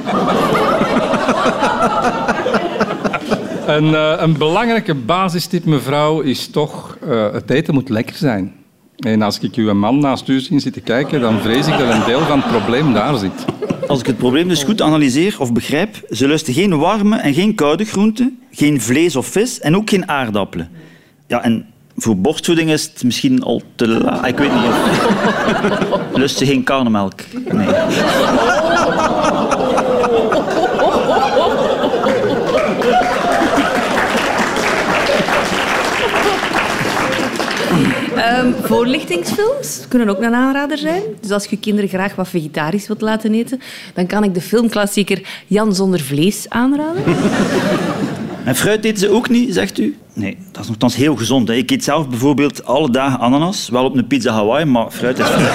Een, 3.68 3.96
eh, 3.96 4.14
een 4.18 4.38
belangrijke 4.38 4.96
basistip, 4.96 5.66
mevrouw, 5.66 6.20
is 6.22 6.48
toch... 6.48 6.98
eh, 7.10 7.32
het 7.32 7.50
eten 7.50 7.74
moet 7.74 7.90
lekker 7.90 8.16
zijn. 8.16 8.54
En 8.98 9.22
als 9.22 9.40
ik 9.40 9.56
uw 9.56 9.74
man 9.74 10.00
naast 10.00 10.28
u 10.28 10.40
zie 10.40 10.60
zitten 10.60 10.84
kijken, 10.84 11.22
dan 11.22 11.40
vrees 11.40 11.68
ik 11.68 11.78
dat 11.78 11.94
een 11.94 12.06
deel 12.06 12.20
van 12.20 12.40
het 12.40 12.52
probleem 12.52 12.94
daar 12.94 13.18
zit. 13.18 13.46
Als 13.88 14.00
ik 14.00 14.06
het 14.06 14.18
probleem 14.18 14.48
dus 14.48 14.64
goed 14.64 14.82
analyseer 14.82 15.36
of 15.40 15.54
begrijp, 15.54 15.96
ze 16.10 16.28
lusten 16.28 16.54
geen 16.54 16.78
warme 16.78 17.18
en 17.18 17.34
geen 17.34 17.56
koude 17.56 17.86
groenten, 17.86 18.40
geen 18.52 18.82
vlees 18.82 19.16
of 19.16 19.28
vis 19.28 19.60
en 19.60 19.76
ook 19.76 19.90
geen 19.90 20.10
aardappelen. 20.10 20.70
Ja, 21.28 21.44
en 21.44 21.66
voor 21.96 22.18
borstvoeding 22.18 22.70
is 22.70 22.84
het 22.84 23.04
misschien 23.04 23.44
al 23.44 23.62
te 23.76 23.88
laat. 23.88 24.28
Ik 24.28 24.38
weet 24.38 24.54
niet 24.54 24.64
of... 24.64 26.00
Lust 26.20 26.38
ze 26.38 26.46
geen 26.46 26.64
karnemelk? 26.64 27.20
Nee. 27.52 27.68
Ehm, 38.38 38.52
voorlichtingsfilms 38.62 39.86
kunnen 39.88 40.10
ook 40.10 40.22
een 40.22 40.34
aanrader 40.34 40.78
zijn. 40.78 41.02
Dus 41.22 41.32
als 41.32 41.46
je 41.46 41.58
kinderen 41.58 41.90
graag 41.90 42.16
wat 42.16 42.28
vegetarisch 42.28 42.88
wilt 42.88 43.02
laten 43.02 43.34
eten, 43.34 43.62
dan 43.94 44.06
kan 44.06 44.24
ik 44.24 44.34
de 44.34 44.42
filmklassieker 44.42 45.22
Jan 45.48 45.76
zonder 45.76 46.00
vlees 46.00 46.50
aanraden. 46.50 47.04
En 48.44 48.56
fruit 48.56 48.86
eten 48.86 49.00
ze 49.00 49.10
ook 49.10 49.30
niet, 49.30 49.54
zegt 49.54 49.80
u? 49.80 49.98
Nee, 50.14 50.38
dat 50.52 50.62
is 50.62 50.68
nogthans 50.68 50.96
heel 50.96 51.16
gezond. 51.16 51.48
Hè. 51.48 51.54
Ik 51.54 51.72
eet 51.72 51.84
zelf 51.84 52.10
bijvoorbeeld 52.10 52.66
alle 52.66 52.92
dagen 52.92 53.20
ananas. 53.20 53.70
Wel 53.70 53.86
op 53.86 53.96
een 53.96 54.08
pizza 54.08 54.34
Hawaii, 54.34 54.66
maar 54.66 54.92
fruit 54.92 55.20
is 55.20 55.26
fruit. 55.26 55.52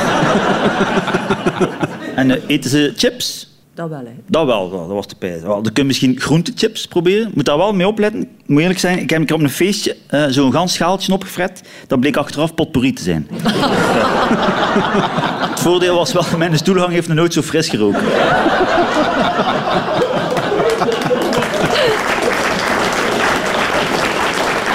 en 2.14 2.30
eh, 2.30 2.42
eten 2.46 2.70
ze 2.70 2.92
chips? 2.96 3.51
Dat 3.75 3.88
wel, 3.88 3.99
hè. 3.99 4.12
Dat 4.26 4.47
wel, 4.47 4.71
dat 4.71 4.87
was 4.88 5.07
de 5.07 5.14
pijs. 5.19 5.43
Wel, 5.43 5.62
Dan 5.62 5.73
kun 5.73 5.83
je 5.83 5.85
misschien 5.88 6.21
groentechips 6.21 6.87
proberen. 6.87 7.31
Moet 7.35 7.45
daar 7.45 7.57
wel 7.57 7.73
mee 7.73 7.87
opletten. 7.87 8.21
Ik 8.21 8.29
Moet 8.47 8.61
eerlijk 8.61 8.79
zijn, 8.79 8.99
ik 8.99 9.11
heb 9.11 9.21
een 9.21 9.26
keer 9.26 9.37
op 9.37 9.43
een 9.43 9.50
feestje 9.50 9.97
eh, 10.07 10.25
zo'n 10.29 10.52
gans 10.52 10.73
schaaltje 10.73 11.12
opgefret. 11.12 11.62
Dat 11.87 12.00
bleek 12.00 12.17
achteraf 12.17 12.55
potpourri 12.55 12.93
te 12.93 13.02
zijn. 13.02 13.29
Het 15.50 15.61
voordeel 15.61 15.95
was 15.95 16.12
wel, 16.12 16.25
mijn 16.38 16.57
stoelgang 16.59 16.93
heeft 16.93 17.09
nog 17.09 17.17
nooit 17.17 17.33
zo 17.33 17.43
fris 17.43 17.69
geroken. 17.69 18.02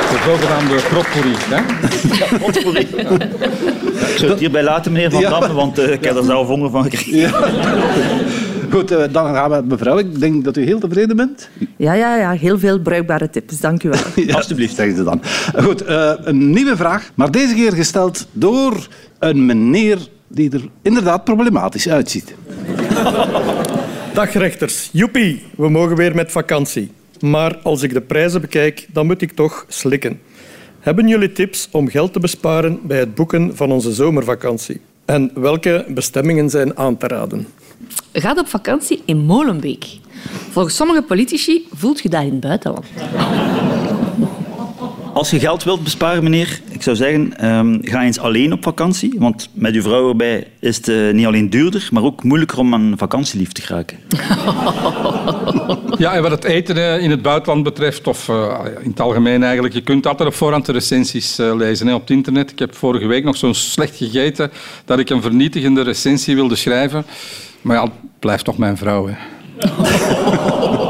De 0.09 0.17
zogenaamde 0.25 0.75
proppourri. 0.89 1.35
Hè? 1.49 1.61
Potpourri. 2.37 2.87
Ik 4.11 4.17
zou 4.17 4.31
het 4.31 4.39
hierbij 4.39 4.63
laten, 4.63 4.91
meneer 4.91 5.11
Van 5.11 5.19
Ja. 5.21 5.29
Damme, 5.29 5.53
want 5.53 5.77
eh, 5.79 5.91
ik 5.91 6.03
heb 6.03 6.15
er 6.15 6.23
zelf 6.23 6.47
honger 6.47 6.69
van 6.69 6.83
gekregen. 6.83 7.33
Goed, 8.77 8.91
eh, 8.91 9.03
dan 9.11 9.33
gaan 9.33 9.49
we, 9.49 9.61
mevrouw. 9.67 9.97
Ik 9.97 10.19
denk 10.19 10.43
dat 10.43 10.57
u 10.57 10.63
heel 10.63 10.79
tevreden 10.79 11.15
bent. 11.15 11.49
Ja, 11.77 11.93
ja, 11.93 12.17
ja. 12.17 12.31
Heel 12.31 12.59
veel 12.59 12.79
bruikbare 12.79 13.29
tips. 13.29 13.59
Dank 13.59 13.83
u 13.83 13.89
wel. 13.89 13.99
Ja, 14.25 14.35
Alsjeblieft, 14.35 14.75
zeggen 14.75 14.95
ze 14.95 15.03
dan. 15.03 15.21
Goed, 15.55 15.81
eh, 15.81 16.13
een 16.23 16.49
nieuwe 16.49 16.75
vraag, 16.75 17.11
maar 17.15 17.31
deze 17.31 17.55
keer 17.55 17.73
gesteld 17.73 18.27
door 18.31 18.87
een 19.19 19.45
meneer 19.45 19.97
die 20.27 20.51
er 20.51 20.69
inderdaad 20.81 21.23
problematisch 21.23 21.89
uitziet. 21.89 22.35
Dag 24.13 24.33
rechters, 24.33 24.89
joepie, 24.91 25.43
we 25.55 25.69
mogen 25.69 25.95
weer 25.95 26.15
met 26.15 26.31
vakantie. 26.31 26.91
Maar 27.19 27.57
als 27.63 27.81
ik 27.81 27.93
de 27.93 28.01
prijzen 28.01 28.41
bekijk, 28.41 28.87
dan 28.93 29.05
moet 29.05 29.21
ik 29.21 29.31
toch 29.31 29.65
slikken. 29.67 30.19
Hebben 30.79 31.07
jullie 31.07 31.31
tips 31.31 31.67
om 31.71 31.87
geld 31.89 32.13
te 32.13 32.19
besparen 32.19 32.79
bij 32.83 32.99
het 32.99 33.15
boeken 33.15 33.55
van 33.55 33.71
onze 33.71 33.93
zomervakantie? 33.93 34.81
En 35.07 35.31
welke 35.33 35.85
bestemmingen 35.87 36.49
zijn 36.49 36.77
aan 36.77 36.97
te 36.97 37.07
raden? 37.07 37.47
Gaat 38.13 38.39
op 38.39 38.47
vakantie 38.47 39.01
in 39.05 39.17
Molenbeek. 39.17 39.85
Volgens 40.49 40.75
sommige 40.75 41.01
politici 41.01 41.67
voelt 41.73 41.99
je 41.99 42.09
daar 42.09 42.25
in 42.25 42.31
het 42.31 42.39
buitenland. 42.39 42.85
Als 45.17 45.29
je 45.29 45.39
geld 45.39 45.63
wilt 45.63 45.83
besparen, 45.83 46.23
meneer, 46.23 46.61
ik 46.69 46.83
zou 46.83 46.95
zeggen, 46.95 47.37
ehm, 47.37 47.77
ga 47.81 48.03
eens 48.03 48.19
alleen 48.19 48.53
op 48.53 48.63
vakantie. 48.63 49.15
Want 49.17 49.49
met 49.53 49.73
uw 49.73 49.81
vrouw 49.81 50.09
erbij 50.09 50.47
is 50.59 50.77
het 50.77 50.87
eh, 50.87 51.13
niet 51.13 51.25
alleen 51.25 51.49
duurder, 51.49 51.89
maar 51.91 52.03
ook 52.03 52.23
moeilijker 52.23 52.57
om 52.57 52.73
aan 52.73 52.93
vakantielief 52.97 53.51
te 53.51 53.61
geraken. 53.61 53.97
Ja, 55.97 56.13
en 56.13 56.21
wat 56.21 56.31
het 56.31 56.43
eten 56.43 56.75
eh, 56.75 57.03
in 57.03 57.09
het 57.09 57.21
buitenland 57.21 57.63
betreft, 57.63 58.07
of 58.07 58.29
eh, 58.29 58.59
in 58.83 58.89
het 58.89 58.99
algemeen 58.99 59.43
eigenlijk, 59.43 59.73
je 59.73 59.81
kunt 59.81 60.07
altijd 60.07 60.29
op 60.29 60.35
voorhand 60.35 60.65
de 60.65 60.71
recensies 60.71 61.39
eh, 61.39 61.55
lezen 61.55 61.87
hè, 61.87 61.93
op 61.93 62.01
het 62.01 62.09
internet. 62.09 62.51
Ik 62.51 62.59
heb 62.59 62.75
vorige 62.75 63.07
week 63.07 63.23
nog 63.23 63.37
zo'n 63.37 63.53
slecht 63.53 63.95
gegeten 63.95 64.51
dat 64.85 64.99
ik 64.99 65.09
een 65.09 65.21
vernietigende 65.21 65.81
recensie 65.81 66.35
wilde 66.35 66.55
schrijven. 66.55 67.05
Maar 67.61 67.75
ja, 67.75 67.83
het 67.83 67.91
blijft 68.19 68.45
toch 68.45 68.57
mijn 68.57 68.77
vrouw. 68.77 69.07
Hè. 69.07 69.15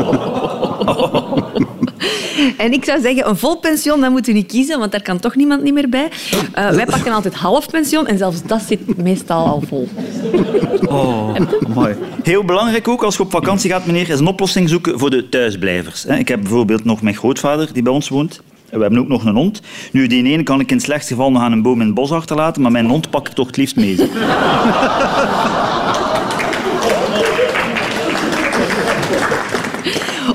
En 2.57 2.73
ik 2.73 2.85
zou 2.85 3.01
zeggen, 3.01 3.29
een 3.29 3.37
vol 3.37 3.57
pension, 3.57 4.01
dat 4.01 4.11
moet 4.11 4.27
u 4.27 4.33
niet 4.33 4.47
kiezen, 4.47 4.79
want 4.79 4.91
daar 4.91 5.01
kan 5.01 5.19
toch 5.19 5.35
niemand 5.35 5.63
niet 5.63 5.73
meer 5.73 5.89
bij. 5.89 6.09
Eh, 6.53 6.69
wij 6.69 6.85
pakken 6.85 7.11
altijd 7.11 7.35
half 7.35 7.69
pension 7.69 8.07
en 8.07 8.17
zelfs 8.17 8.43
dat 8.43 8.61
zit 8.61 8.97
meestal 8.97 9.45
al 9.45 9.63
vol. 9.67 9.89
Oh, 10.87 11.35
mooi. 11.73 11.95
Heel 12.23 12.43
belangrijk 12.43 12.87
ook 12.87 13.03
als 13.03 13.15
je 13.15 13.23
op 13.23 13.31
vakantie 13.31 13.71
gaat, 13.71 13.85
meneer, 13.85 14.09
is 14.09 14.19
een 14.19 14.27
oplossing 14.27 14.69
zoeken 14.69 14.99
voor 14.99 15.09
de 15.09 15.29
thuisblijvers. 15.29 16.05
Ik 16.05 16.27
heb 16.27 16.41
bijvoorbeeld 16.41 16.83
nog 16.83 17.01
mijn 17.01 17.15
grootvader 17.15 17.73
die 17.73 17.83
bij 17.83 17.93
ons 17.93 18.09
woont. 18.09 18.41
We 18.69 18.81
hebben 18.81 18.99
ook 18.99 19.07
nog 19.07 19.25
een 19.25 19.35
hond. 19.35 19.61
Nu, 19.91 20.07
die 20.07 20.23
ene 20.23 20.43
kan 20.43 20.59
ik 20.59 20.69
in 20.69 20.75
het 20.75 20.85
slechtste 20.85 21.13
geval 21.13 21.31
nog 21.31 21.41
aan 21.41 21.51
een 21.51 21.61
boom 21.61 21.79
in 21.79 21.85
het 21.85 21.95
bos 21.95 22.11
achterlaten, 22.11 22.61
maar 22.61 22.71
mijn 22.71 22.87
hond 22.87 23.09
pak 23.09 23.27
ik 23.27 23.33
toch 23.33 23.47
het 23.47 23.57
liefst 23.57 23.75
mee. 23.75 23.95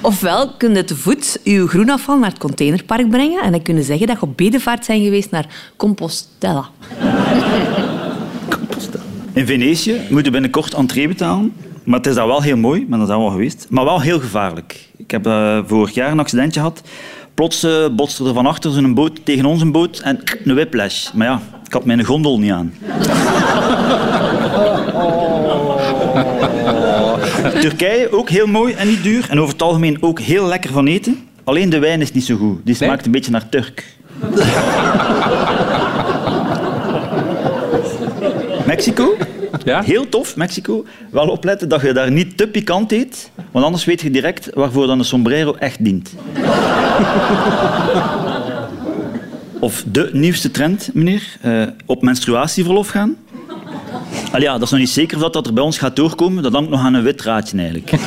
Ofwel 0.03 0.53
kun 0.57 0.75
je 0.75 0.85
te 0.85 0.97
voet 0.97 1.39
je 1.43 1.69
groenafval 1.69 2.19
naar 2.19 2.31
het 2.31 2.39
containerpark 2.39 3.11
brengen 3.11 3.43
en 3.43 3.53
dan 3.53 3.63
kunnen 3.63 3.85
zeggen 3.85 4.07
dat 4.07 4.17
je 4.21 4.23
op 4.23 4.37
bedevaart 4.37 4.85
zijn 4.85 5.03
geweest 5.03 5.31
naar 5.31 5.47
Compostela. 5.77 6.69
In 9.33 9.47
Venetië 9.47 10.01
moet 10.11 10.25
je 10.25 10.31
binnenkort 10.31 10.75
entree 10.75 11.09
betalen. 11.09 11.53
Maar 11.85 11.99
het 11.99 12.07
is 12.07 12.15
daar 12.15 12.27
wel 12.27 12.43
heel 12.43 12.57
mooi, 12.57 12.81
ik 12.81 12.91
ben 12.91 12.99
daar 12.99 13.19
wel 13.19 13.31
geweest. 13.31 13.67
Maar 13.71 13.85
wel 13.85 14.01
heel 14.01 14.21
gevaarlijk. 14.21 14.89
Ik 14.97 15.11
heb 15.11 15.27
eh, 15.27 15.59
vorig 15.67 15.95
jaar 15.95 16.11
een 16.11 16.19
accidentje 16.19 16.61
gehad. 16.61 16.83
Plots 17.35 17.63
eh, 17.63 17.89
botste 17.97 18.25
er 18.25 18.35
van 18.35 18.47
achter 18.47 18.71
zo'n 18.71 18.95
boot 18.95 19.25
tegen 19.25 19.45
onze 19.45 19.67
boot 19.67 19.99
en 19.99 20.21
een 20.45 20.55
whiplash. 20.55 21.13
Maar 21.13 21.27
ja, 21.27 21.41
ik 21.67 21.73
had 21.73 21.85
mijn 21.85 22.05
gondel 22.05 22.39
niet 22.39 22.53
aan. 22.53 22.75
Turkije, 27.51 28.13
ook 28.13 28.31
heel 28.31 28.47
mooi 28.47 28.75
en 28.75 28.89
niet 28.89 29.03
duur. 29.03 29.27
En 29.31 29.41
over 29.41 29.53
het 29.53 29.63
algemeen 29.63 30.03
ook 30.03 30.21
heel 30.21 30.47
lekker 30.47 30.73
van 30.73 30.87
eten. 30.87 31.29
Alleen 31.45 31.71
de 31.71 31.79
wijn 31.79 32.01
is 32.01 32.13
niet 32.13 32.25
zo 32.25 32.37
goed. 32.37 32.61
Die 32.65 32.75
smaakt 32.75 33.07
een 33.07 33.13
beetje 33.13 33.31
naar 33.31 33.49
Turk. 33.49 33.85
Mexico? 38.67 39.17
Ja? 39.65 39.83
Heel 39.83 40.09
tof, 40.09 40.37
Mexico. 40.37 40.85
Wel 41.11 41.29
opletten 41.29 41.69
dat 41.69 41.81
je 41.81 41.93
daar 41.93 42.11
niet 42.11 42.37
te 42.37 42.49
pikant 42.49 42.93
eet, 42.93 43.31
want 43.51 43.65
anders 43.65 43.85
weet 43.85 44.01
je 44.01 44.11
direct 44.11 44.51
waarvoor 44.55 44.87
dan 44.87 44.99
een 44.99 45.05
sombrero 45.05 45.55
echt 45.55 45.85
dient. 45.85 46.11
Of 49.61 49.85
de 49.87 50.11
nieuwste 50.13 50.51
trend, 50.51 50.91
meneer, 50.93 51.37
eh, 51.41 51.63
op 51.87 52.03
menstruatieverlof 52.03 52.89
gaan. 52.89 53.17
Al 54.33 54.41
ja, 54.41 54.53
dat 54.53 54.63
is 54.63 54.71
nog 54.71 54.81
niet 54.81 54.89
zeker 54.89 55.17
of 55.17 55.23
dat, 55.23 55.33
dat 55.33 55.47
er 55.47 55.53
bij 55.53 55.63
ons 55.63 55.79
gaat 55.79 55.97
doorkomen. 55.97 56.43
Dat 56.43 56.53
hangt 56.53 56.71
nog 56.71 56.81
aan 56.81 56.95
een 56.95 57.03
wit 57.03 57.23
raadje 57.23 57.59
eigenlijk. 57.59 57.93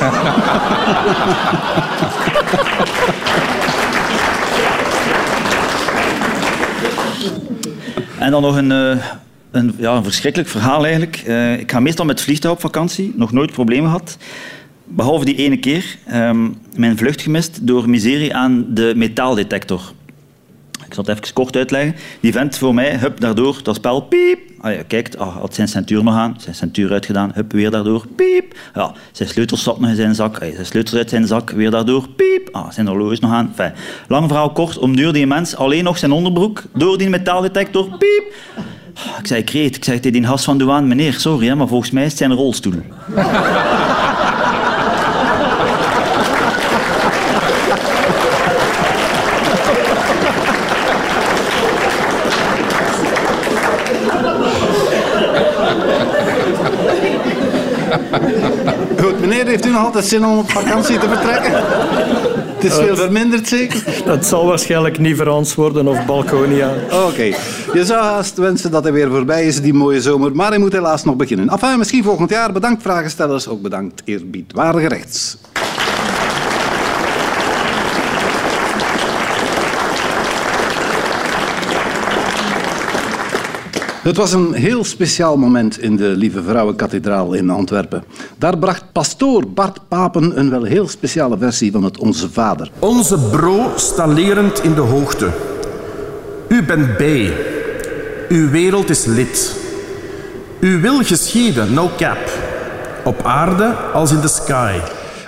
En 8.18 8.32
dan 8.32 8.42
nog 8.42 8.56
een, 8.56 8.72
eh, 8.72 9.04
een, 9.50 9.74
ja, 9.78 10.02
verschrikkelijk 10.02 10.50
verhaal 10.50 10.82
eigenlijk. 10.82 11.22
Eh, 11.26 11.58
ik 11.58 11.70
ga 11.70 11.80
meestal 11.80 12.04
met 12.04 12.20
vliegtuig 12.20 12.54
op 12.54 12.60
vakantie, 12.60 13.12
nog 13.16 13.32
nooit 13.32 13.52
problemen 13.52 13.90
gehad. 13.90 14.16
Behalve 14.84 15.24
die 15.24 15.36
ene 15.36 15.56
keer, 15.56 15.96
ehm, 16.06 16.48
mijn 16.76 16.96
vlucht 16.96 17.22
gemist 17.22 17.66
door 17.66 17.88
miserie 17.88 18.34
aan 18.34 18.66
de 18.68 18.92
metaaldetector. 18.96 19.92
Zal 20.96 21.04
het 21.04 21.18
even 21.18 21.34
kort 21.34 21.56
uitleggen. 21.56 21.94
Die 22.20 22.32
vent 22.32 22.58
voor 22.58 22.74
mij, 22.74 22.96
hup, 22.96 23.20
daardoor, 23.20 23.60
dat 23.62 23.74
spel, 23.74 24.00
piep. 24.00 24.38
Ah, 24.60 24.74
ja, 24.74 24.82
kijkt, 24.86 25.18
ah, 25.18 25.36
had 25.36 25.54
zijn 25.54 25.68
centuur 25.68 26.04
nog 26.04 26.14
aan, 26.14 26.36
zijn 26.38 26.54
centuur 26.54 26.92
uitgedaan, 26.92 27.30
hup, 27.34 27.52
weer 27.52 27.70
daardoor, 27.70 28.06
piep. 28.16 28.54
Ja, 28.74 28.92
zijn 29.12 29.28
sleutels 29.28 29.62
zat 29.62 29.80
nog 29.80 29.90
in 29.90 29.96
zijn 29.96 30.14
zak, 30.14 30.38
ah, 30.38 30.52
zijn 30.54 30.66
sleutels 30.66 30.96
uit 30.96 31.10
zijn 31.10 31.26
zak, 31.26 31.50
weer 31.50 31.70
daardoor, 31.70 32.08
piep. 32.08 32.48
Ah, 32.52 32.70
zijn 32.70 32.86
horloge 32.86 33.16
nog 33.20 33.32
aan. 33.32 33.46
Enfin, 33.48 33.72
lang 34.08 34.26
verhaal 34.26 34.50
kort, 34.52 34.78
om 34.78 34.96
duur 34.96 35.12
die 35.12 35.26
mens 35.26 35.56
alleen 35.56 35.84
nog 35.84 35.98
zijn 35.98 36.12
onderbroek 36.12 36.62
door 36.74 36.98
die 36.98 37.08
metaaldetector, 37.08 37.84
piep. 37.84 38.32
Ah, 38.94 39.18
Ik 39.18 39.26
zei, 39.26 39.44
kreet, 39.44 39.76
ik 39.76 39.84
zei 39.84 40.00
tegen 40.00 40.20
die 40.20 40.28
gast 40.30 40.44
van 40.44 40.58
douane, 40.58 40.86
meneer, 40.86 41.12
sorry, 41.12 41.52
maar 41.52 41.68
volgens 41.68 41.90
mij 41.90 42.02
is 42.04 42.08
het 42.08 42.18
zijn 42.18 42.32
rolstoel. 42.34 42.74
Heeft 59.46 59.65
u 59.65 59.65
nog 59.76 59.84
altijd 59.84 60.04
zin 60.04 60.26
om 60.26 60.38
op 60.38 60.50
vakantie 60.50 60.98
te 60.98 61.08
vertrekken? 61.08 61.52
Het 62.54 62.64
is 62.64 62.74
veel 62.74 62.96
verminderd, 62.96 63.48
zeker? 63.48 63.82
Het 64.04 64.26
zal 64.26 64.46
waarschijnlijk 64.46 64.98
Niverans 64.98 65.54
worden 65.54 65.88
of 65.88 66.04
Balconia. 66.04 66.72
Oké. 66.90 67.22
Je 67.72 67.84
zou 67.84 68.02
haast 68.02 68.36
wensen 68.36 68.70
dat 68.70 68.82
hij 68.82 68.92
weer 68.92 69.10
voorbij 69.10 69.46
is, 69.46 69.60
die 69.60 69.74
mooie 69.74 70.00
zomer. 70.00 70.36
Maar 70.36 70.48
hij 70.48 70.58
moet 70.58 70.72
helaas 70.72 71.04
nog 71.04 71.16
beginnen. 71.16 71.48
Enfin, 71.48 71.78
misschien 71.78 72.02
volgend 72.02 72.30
jaar. 72.30 72.52
Bedankt, 72.52 72.82
vragenstellers. 72.82 73.48
Ook 73.48 73.62
bedankt, 73.62 74.02
eerbiedwaardige 74.04 74.88
rechts. 74.88 75.36
Het 84.06 84.16
was 84.16 84.32
een 84.32 84.52
heel 84.52 84.84
speciaal 84.84 85.36
moment 85.36 85.78
in 85.78 85.96
de 85.96 86.04
Lieve 86.08 86.42
Vrouwenkathedraal 86.42 87.32
in 87.32 87.50
Antwerpen. 87.50 88.04
Daar 88.38 88.58
bracht 88.58 88.92
pastoor 88.92 89.48
Bart 89.48 89.80
Papen 89.88 90.38
een 90.38 90.50
wel 90.50 90.62
heel 90.62 90.88
speciale 90.88 91.38
versie 91.38 91.72
van 91.72 91.84
het 91.84 91.98
Onze 91.98 92.30
Vader. 92.30 92.70
Onze 92.78 93.18
bro 93.18 93.72
stalerend 93.76 94.62
in 94.62 94.74
de 94.74 94.80
hoogte. 94.80 95.30
U 96.48 96.62
bent 96.62 96.96
bij. 96.96 97.32
Uw 98.28 98.50
wereld 98.50 98.90
is 98.90 99.04
lid. 99.04 99.56
Uw 100.60 100.80
wil 100.80 101.02
geschieden, 101.02 101.74
no 101.74 101.90
cap. 101.96 102.30
Op 103.04 103.22
aarde 103.22 103.74
als 103.92 104.12
in 104.12 104.20
de 104.20 104.28
sky. 104.28 104.78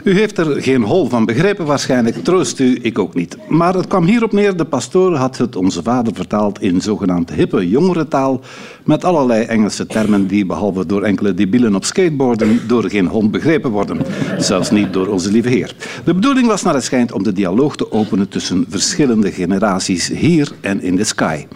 U 0.04 0.12
heeft 0.12 0.38
er 0.38 0.62
geen 0.62 0.82
hol 0.82 1.08
van 1.08 1.24
begrepen 1.24 1.66
waarschijnlijk, 1.66 2.24
troost 2.24 2.58
u, 2.58 2.78
ik 2.82 2.98
ook 2.98 3.14
niet. 3.14 3.36
Maar 3.48 3.74
het 3.74 3.86
kwam 3.86 4.04
hierop 4.04 4.32
neer, 4.32 4.56
de 4.56 4.64
pastoor 4.64 5.14
had 5.14 5.36
het 5.36 5.56
Onze 5.56 5.82
Vader 5.82 6.14
vertaald 6.14 6.62
in 6.62 6.80
zogenaamd 6.80 7.30
hippe 7.30 7.68
jongerentaal 7.68 8.40
met 8.84 9.04
allerlei 9.04 9.44
Engelse 9.44 9.86
termen 9.86 10.26
die 10.26 10.46
behalve 10.46 10.86
door 10.86 11.02
enkele 11.02 11.34
debielen 11.34 11.74
op 11.74 11.84
skateboarden 11.84 12.60
door 12.66 12.90
geen 12.90 13.06
hond 13.06 13.30
begrepen 13.30 13.70
worden. 13.70 14.00
Zelfs 14.38 14.70
niet 14.70 14.92
door 14.92 15.06
onze 15.06 15.30
lieve 15.30 15.48
Heer. 15.48 15.74
De 16.04 16.14
bedoeling 16.14 16.46
was 16.46 16.62
naar 16.62 16.74
het 16.74 16.84
schijnt 16.84 17.12
om 17.12 17.22
de 17.22 17.32
dialoog 17.32 17.76
te 17.76 17.92
openen 17.92 18.28
tussen 18.28 18.66
verschillende 18.68 19.32
generaties 19.32 20.08
hier 20.08 20.52
en 20.60 20.82
in 20.82 20.96
de 20.96 21.04
sky. 21.04 21.46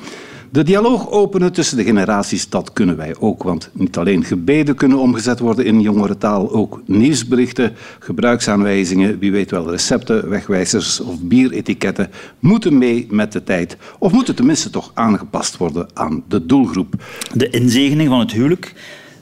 De 0.53 0.63
dialoog 0.63 1.11
openen 1.11 1.53
tussen 1.53 1.77
de 1.77 1.85
generaties, 1.85 2.49
dat 2.49 2.73
kunnen 2.73 2.97
wij 2.97 3.15
ook. 3.19 3.43
Want 3.43 3.71
niet 3.73 3.97
alleen 3.97 4.25
gebeden 4.25 4.75
kunnen 4.75 4.99
omgezet 4.99 5.39
worden 5.39 5.65
in 5.65 5.81
jongerentaal, 5.81 6.53
ook 6.53 6.83
nieuwsberichten, 6.87 7.73
gebruiksaanwijzingen, 7.99 9.19
wie 9.19 9.33
weet 9.33 9.51
wel 9.51 9.71
recepten, 9.71 10.29
wegwijzers 10.29 11.01
of 11.01 11.21
bieretiketten 11.21 12.11
moeten 12.39 12.79
mee 12.79 13.07
met 13.11 13.33
de 13.33 13.45
tijd. 13.45 13.77
Of 13.99 14.13
moeten 14.13 14.35
tenminste 14.35 14.71
toch 14.71 14.91
aangepast 14.95 15.57
worden 15.57 15.87
aan 15.95 16.23
de 16.29 16.47
doelgroep. 16.47 16.95
De 17.35 17.51
inzegening 17.51 18.09
van 18.09 18.19
het 18.19 18.33
huwelijk 18.33 18.75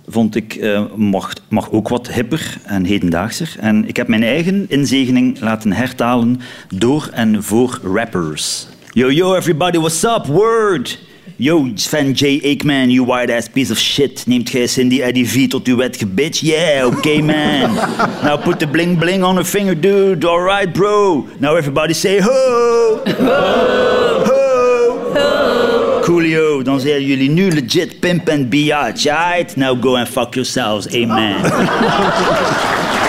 vond 0.08 0.34
ik 0.34 0.54
eh, 0.54 0.84
mag, 0.96 1.32
mag 1.48 1.70
ook 1.70 1.88
wat 1.88 2.12
hipper 2.12 2.60
en 2.64 2.84
hedendaagser. 2.84 3.56
En 3.60 3.88
ik 3.88 3.96
heb 3.96 4.08
mijn 4.08 4.22
eigen 4.22 4.64
inzegening 4.68 5.40
laten 5.40 5.72
hertalen 5.72 6.40
door 6.74 7.08
en 7.12 7.42
voor 7.42 7.80
rappers. 7.82 8.68
Yo, 8.92 9.10
yo, 9.10 9.34
everybody, 9.34 9.78
what's 9.78 10.02
up? 10.02 10.26
Word! 10.26 11.08
Yo, 11.40 11.74
Sven 11.74 12.12
J. 12.12 12.38
Aikman, 12.40 12.90
you 12.90 13.02
white 13.02 13.30
ass 13.30 13.48
piece 13.48 13.70
of 13.70 13.78
shit. 13.78 14.26
Neemt 14.26 14.50
gij 14.50 14.66
Cindy 14.66 15.00
Eddie 15.00 15.26
V 15.26 15.48
tot 15.48 15.66
uw 15.66 15.76
wet 15.76 16.04
bitch? 16.14 16.40
Yeah, 16.42 16.86
okay 16.86 17.22
man. 17.22 17.74
Now 18.22 18.36
put 18.36 18.58
the 18.58 18.66
bling 18.66 18.98
bling 18.98 19.24
on 19.24 19.36
her 19.36 19.44
finger, 19.44 19.74
dude. 19.80 20.22
Alright, 20.22 20.74
bro. 20.74 21.26
Now 21.38 21.56
everybody 21.56 21.94
say 21.94 22.20
ho! 22.20 23.00
Ho! 23.06 24.24
Ho! 25.14 26.00
Coolio, 26.02 26.62
dan 26.62 26.80
zijn 26.80 27.04
jullie 27.04 27.30
nu 27.30 27.50
legit 27.50 28.00
pimp 28.00 28.28
and 28.28 28.50
biatch, 28.50 29.06
alright? 29.06 29.56
Now 29.56 29.80
go 29.80 29.96
and 29.96 30.08
fuck 30.08 30.34
yourselves, 30.34 30.94
amen. 30.94 31.40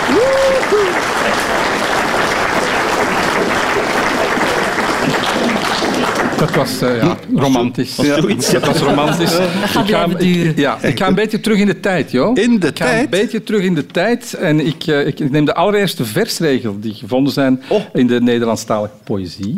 Dat 6.54 6.56
was 6.56 6.80
eh, 6.82 7.02
ja, 7.02 7.16
romantisch. 7.34 7.96
Was 7.96 8.06
zoiets, 8.06 8.50
Dat 8.50 8.66
was 8.66 8.78
romantisch. 8.78 9.34
gaat 9.34 9.88
Ik 9.88 9.94
ga, 9.94 10.06
blijven 10.06 10.18
duren. 10.18 10.52
ja, 10.56 10.78
ik 10.82 10.98
ga 10.98 11.08
een 11.08 11.14
beetje 11.14 11.40
terug 11.40 11.58
in 11.58 11.66
de 11.66 11.80
tijd, 11.80 12.10
joh. 12.10 12.36
In 12.38 12.58
de 12.60 12.66
ik 12.66 12.78
ga 12.78 12.84
tijd? 12.84 13.04
een 13.04 13.10
beetje 13.10 13.42
terug 13.42 13.62
in 13.62 13.74
de 13.74 13.86
tijd. 13.86 14.34
En 14.34 14.66
ik, 14.66 14.86
eh, 14.86 15.06
ik 15.06 15.30
neem 15.30 15.44
de 15.44 15.54
allereerste 15.54 16.04
versregel 16.04 16.76
die 16.80 16.94
gevonden 16.94 17.32
zijn 17.32 17.62
Oh. 17.68 17.80
in 17.92 18.06
de 18.06 18.20
Nederlandstalige 18.20 18.92
poëzie. 19.04 19.54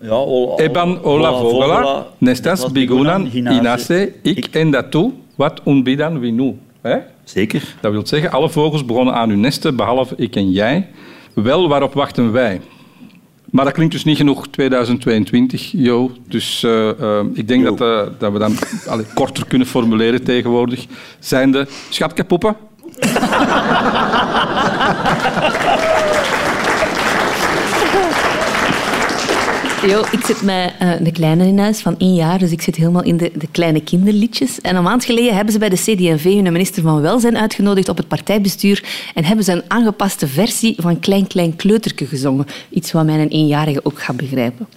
Ja, 0.00 0.14
ol, 0.22 0.60
Eban 0.60 1.02
ola 1.02 1.30
vogela, 1.30 2.06
nestas 2.18 2.72
bigunan 2.72 3.30
inace, 3.34 4.12
ik 4.22 4.46
en 4.50 4.70
datu, 4.70 5.12
wat 5.34 5.60
unbidan 5.66 6.18
winu. 6.20 6.54
Hè? 6.82 6.96
Zeker. 7.24 7.74
Dat 7.80 7.92
wil 7.92 8.06
zeggen, 8.06 8.30
alle 8.30 8.48
vogels 8.50 8.84
begonnen 8.84 9.14
aan 9.14 9.28
hun 9.28 9.40
nesten, 9.40 9.76
behalve 9.76 10.14
ik 10.16 10.36
en 10.36 10.50
jij. 10.50 10.86
Wel, 11.34 11.68
waarop 11.68 11.94
wachten 11.94 12.32
wij? 12.32 12.60
Maar 13.50 13.64
dat 13.64 13.74
klinkt 13.74 13.92
dus 13.92 14.04
niet 14.04 14.16
genoeg 14.16 14.48
2022, 14.48 15.70
yo. 15.72 16.10
Dus 16.28 16.62
eh, 16.62 16.88
eh, 16.88 17.24
ik 17.32 17.48
denk 17.48 17.64
dat, 17.64 17.80
eh, 17.80 18.02
dat 18.18 18.32
we 18.32 18.38
dan 18.38 18.56
allee, 18.88 19.06
korter 19.14 19.46
kunnen 19.46 19.66
formuleren 19.66 20.24
tegenwoordig. 20.24 20.86
Zijn 21.18 21.50
de 21.50 21.66
schatkapoepen? 21.88 22.56
Ik 29.82 30.24
zit 30.24 30.42
met 30.42 30.72
eh, 30.78 31.00
een 31.00 31.12
kleine 31.12 31.46
in 31.46 31.58
huis 31.58 31.80
van 31.80 31.98
één 31.98 32.14
jaar, 32.14 32.38
dus 32.38 32.50
ik 32.50 32.62
zit 32.62 32.76
helemaal 32.76 33.02
in 33.02 33.16
de, 33.16 33.30
de 33.34 33.46
kleine 33.50 33.82
kinderliedjes. 33.82 34.60
En 34.60 34.76
een 34.76 34.82
maand 34.82 35.04
geleden 35.04 35.34
hebben 35.34 35.52
ze 35.52 35.58
bij 35.58 35.68
de 35.68 35.76
CD&V 35.76 36.24
hun 36.24 36.42
minister 36.42 36.82
van 36.82 37.00
Welzijn 37.00 37.38
uitgenodigd 37.38 37.88
op 37.88 37.96
het 37.96 38.08
partijbestuur 38.08 38.84
en 39.14 39.24
hebben 39.24 39.44
ze 39.44 39.52
een 39.52 39.62
aangepaste 39.68 40.26
versie 40.26 40.74
van 40.78 41.00
Klein 41.00 41.26
Klein 41.26 41.56
Kleuterke 41.56 42.06
gezongen. 42.06 42.46
Iets 42.70 42.92
wat 42.92 43.04
mijn 43.04 43.28
eenjarige 43.28 43.84
ook 43.84 44.02
gaat 44.02 44.16
begrijpen. 44.16 44.68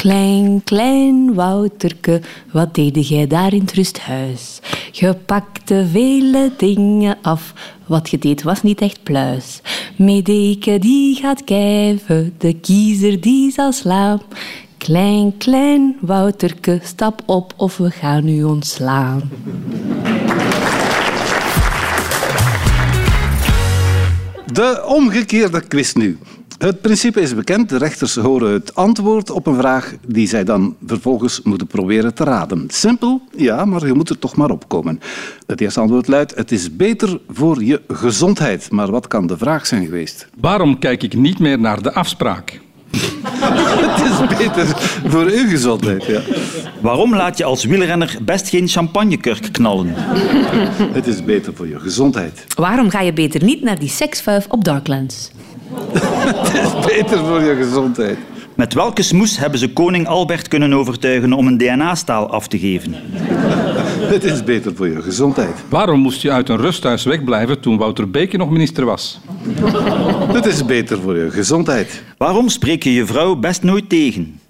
Klein, 0.00 0.64
klein 0.64 1.34
Wouterke, 1.34 2.20
wat 2.52 2.74
deed 2.74 3.08
jij 3.08 3.26
daar 3.26 3.52
in 3.52 3.60
het 3.60 3.72
rusthuis? 3.72 4.60
Je 4.92 5.14
pakte 5.14 5.86
vele 5.92 6.52
dingen 6.56 7.18
af, 7.22 7.54
wat 7.86 8.10
je 8.10 8.18
deed 8.18 8.42
was 8.42 8.62
niet 8.62 8.80
echt 8.80 9.02
pluis. 9.02 9.60
Medeke 9.96 10.78
die 10.78 11.16
gaat 11.16 11.44
kijven, 11.44 12.34
de 12.38 12.52
kiezer 12.52 13.20
die 13.20 13.50
zal 13.50 13.72
slaan. 13.72 14.20
Klein, 14.78 15.36
klein 15.36 15.96
Wouterke, 16.00 16.80
stap 16.82 17.22
op 17.26 17.54
of 17.56 17.76
we 17.76 17.90
gaan 17.90 18.28
u 18.28 18.42
ontslaan. 18.42 19.30
De 24.52 24.84
omgekeerde 24.86 25.60
quiz 25.60 25.92
nu. 25.92 26.18
Het 26.60 26.80
principe 26.80 27.20
is 27.20 27.34
bekend. 27.34 27.68
De 27.68 27.78
rechters 27.78 28.14
horen 28.16 28.52
het 28.52 28.74
antwoord 28.74 29.30
op 29.30 29.46
een 29.46 29.56
vraag 29.56 29.94
die 30.06 30.28
zij 30.28 30.44
dan 30.44 30.76
vervolgens 30.86 31.42
moeten 31.42 31.66
proberen 31.66 32.14
te 32.14 32.24
raden. 32.24 32.64
Simpel, 32.68 33.22
ja, 33.36 33.64
maar 33.64 33.86
je 33.86 33.92
moet 33.92 34.10
er 34.10 34.18
toch 34.18 34.36
maar 34.36 34.50
opkomen. 34.50 35.00
Het 35.46 35.60
eerste 35.60 35.80
antwoord 35.80 36.08
luidt: 36.08 36.34
Het 36.34 36.52
is 36.52 36.76
beter 36.76 37.20
voor 37.28 37.64
je 37.64 37.80
gezondheid. 37.88 38.70
Maar 38.70 38.90
wat 38.90 39.06
kan 39.06 39.26
de 39.26 39.38
vraag 39.38 39.66
zijn 39.66 39.84
geweest? 39.84 40.28
Waarom 40.40 40.78
kijk 40.78 41.02
ik 41.02 41.14
niet 41.14 41.38
meer 41.38 41.58
naar 41.58 41.82
de 41.82 41.92
afspraak? 41.92 42.60
Het 43.90 44.10
is 44.10 44.38
beter 44.38 44.66
voor 45.06 45.24
uw 45.24 45.48
gezondheid, 45.48 46.04
ja. 46.04 46.20
Waarom 46.80 47.14
laat 47.14 47.38
je 47.38 47.44
als 47.44 47.64
wielrenner 47.64 48.18
best 48.22 48.48
geen 48.48 48.68
champagnekurk 48.68 49.52
knallen? 49.52 49.94
Het 50.98 51.06
is 51.06 51.24
beter 51.24 51.54
voor 51.54 51.68
je 51.68 51.78
gezondheid. 51.78 52.46
Waarom 52.54 52.90
ga 52.90 53.00
je 53.00 53.12
beter 53.12 53.44
niet 53.44 53.62
naar 53.62 53.78
die 53.78 53.88
seksvuif 53.88 54.46
op 54.48 54.64
Darklands? 54.64 55.30
Het 56.42 56.54
is 56.54 56.86
beter 56.86 57.18
voor 57.18 57.42
je 57.42 57.56
gezondheid. 57.56 58.18
Met 58.54 58.74
welke 58.74 59.02
smoes 59.02 59.38
hebben 59.38 59.58
ze 59.58 59.72
koning 59.72 60.06
Albert 60.06 60.48
kunnen 60.48 60.72
overtuigen 60.72 61.32
om 61.32 61.46
een 61.46 61.58
DNA-staal 61.58 62.30
af 62.30 62.48
te 62.48 62.58
geven? 62.58 62.94
Het 64.14 64.24
is 64.24 64.44
beter 64.44 64.72
voor 64.76 64.88
je 64.88 65.02
gezondheid. 65.02 65.54
Waarom 65.68 66.00
moest 66.00 66.22
je 66.22 66.30
uit 66.30 66.48
een 66.48 66.56
rusthuis 66.56 67.04
wegblijven 67.04 67.60
toen 67.60 67.76
Wouter 67.78 68.10
Beke 68.10 68.36
nog 68.36 68.50
minister 68.50 68.84
was? 68.84 69.20
Het 70.36 70.46
is 70.46 70.64
beter 70.64 71.00
voor 71.00 71.16
je 71.16 71.30
gezondheid. 71.30 72.02
Waarom 72.16 72.48
spreek 72.48 72.82
je 72.82 72.92
je 72.92 73.06
vrouw 73.06 73.34
best 73.36 73.62
nooit 73.62 73.88
tegen? 73.88 74.40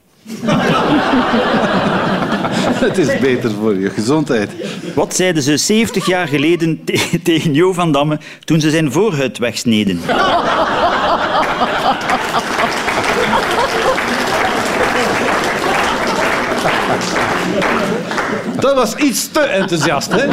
Het 2.80 2.98
is 2.98 3.18
beter 3.18 3.50
voor 3.60 3.78
je 3.78 3.90
gezondheid. 3.90 4.50
Wat 4.94 5.14
zeiden 5.14 5.42
ze 5.42 5.56
70 5.56 6.06
jaar 6.06 6.28
geleden 6.28 6.84
te- 6.84 7.20
tegen 7.22 7.54
Jo 7.54 7.72
van 7.72 7.92
Damme 7.92 8.18
toen 8.44 8.60
ze 8.60 8.70
zijn 8.70 8.92
voorhuid 8.92 9.38
wegsneden? 9.38 10.00
Dat 18.60 18.74
was 18.74 18.94
iets 18.94 19.28
te 19.28 19.40
enthousiast, 19.40 20.10
hè? 20.12 20.26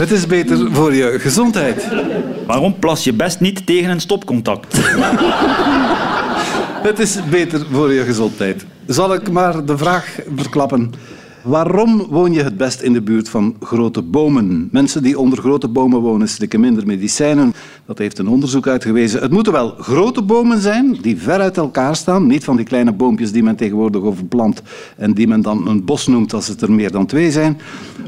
Het 0.00 0.10
is 0.10 0.26
beter 0.26 0.68
voor 0.72 0.94
je 0.94 1.18
gezondheid. 1.18 1.88
Waarom 2.46 2.78
plas 2.78 3.04
je 3.04 3.12
best 3.12 3.40
niet 3.40 3.66
tegen 3.66 3.90
een 3.90 4.00
stopcontact? 4.00 4.76
Het 6.82 6.98
is 6.98 7.18
beter 7.30 7.66
voor 7.70 7.92
je 7.92 8.04
gezondheid. 8.04 8.64
Zal 8.86 9.14
ik 9.14 9.30
maar 9.30 9.64
de 9.64 9.78
vraag 9.78 10.18
verklappen? 10.36 10.92
Waarom 11.42 12.06
woon 12.08 12.32
je 12.32 12.42
het 12.42 12.56
best 12.56 12.80
in 12.80 12.92
de 12.92 13.00
buurt 13.02 13.28
van 13.28 13.56
grote 13.60 14.02
bomen? 14.02 14.68
Mensen 14.72 15.02
die 15.02 15.18
onder 15.18 15.38
grote 15.38 15.68
bomen 15.68 16.00
wonen 16.00 16.28
slikken 16.28 16.60
minder 16.60 16.86
medicijnen. 16.86 17.52
Dat 17.86 17.98
heeft 17.98 18.18
een 18.18 18.28
onderzoek 18.28 18.66
uitgewezen. 18.66 19.20
Het 19.20 19.30
moeten 19.30 19.52
wel 19.52 19.74
grote 19.78 20.22
bomen 20.22 20.60
zijn 20.60 20.98
die 21.02 21.16
ver 21.16 21.40
uit 21.40 21.56
elkaar 21.56 21.96
staan. 21.96 22.26
Niet 22.26 22.44
van 22.44 22.56
die 22.56 22.64
kleine 22.64 22.92
boompjes 22.92 23.32
die 23.32 23.42
men 23.42 23.56
tegenwoordig 23.56 24.02
overplant 24.02 24.62
en 24.96 25.14
die 25.14 25.28
men 25.28 25.42
dan 25.42 25.68
een 25.68 25.84
bos 25.84 26.06
noemt 26.06 26.32
als 26.32 26.48
het 26.48 26.62
er 26.62 26.72
meer 26.72 26.90
dan 26.90 27.06
twee 27.06 27.30
zijn. 27.30 27.58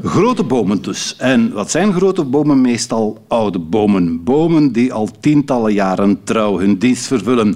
Grote 0.03 0.43
bomen 0.43 0.81
dus. 0.81 1.15
En 1.17 1.53
wat 1.53 1.71
zijn 1.71 1.93
grote 1.93 2.23
bomen? 2.23 2.61
Meestal 2.61 3.23
oude 3.27 3.59
bomen. 3.59 4.23
Bomen 4.23 4.71
die 4.71 4.93
al 4.93 5.09
tientallen 5.19 5.73
jaren 5.73 6.19
trouw 6.23 6.59
hun 6.59 6.77
dienst 6.77 7.07
vervullen. 7.07 7.55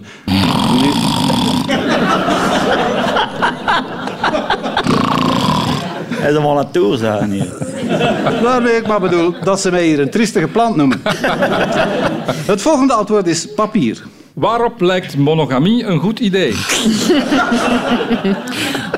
Hij 6.28 6.36
is 6.36 6.42
allemaal 6.42 6.60
aan 6.60 6.70
het 6.72 7.32
hier. 7.32 7.48
Waarmee 8.42 8.76
ik 8.76 8.88
maar 8.88 9.00
bedoel 9.00 9.34
dat 9.44 9.60
ze 9.60 9.72
mij 9.72 9.86
hier 9.86 10.00
een 10.00 10.10
triestige 10.10 10.48
plant 10.48 10.76
noemen. 10.76 11.02
Het 12.46 12.62
volgende 12.62 12.94
antwoord 12.94 13.28
is 13.28 13.54
papier. 13.54 14.04
Waarop 14.34 14.82
lijkt 14.82 15.18
monogamie 15.18 15.84
een 15.84 16.00
goed 16.00 16.20
idee? 16.20 16.56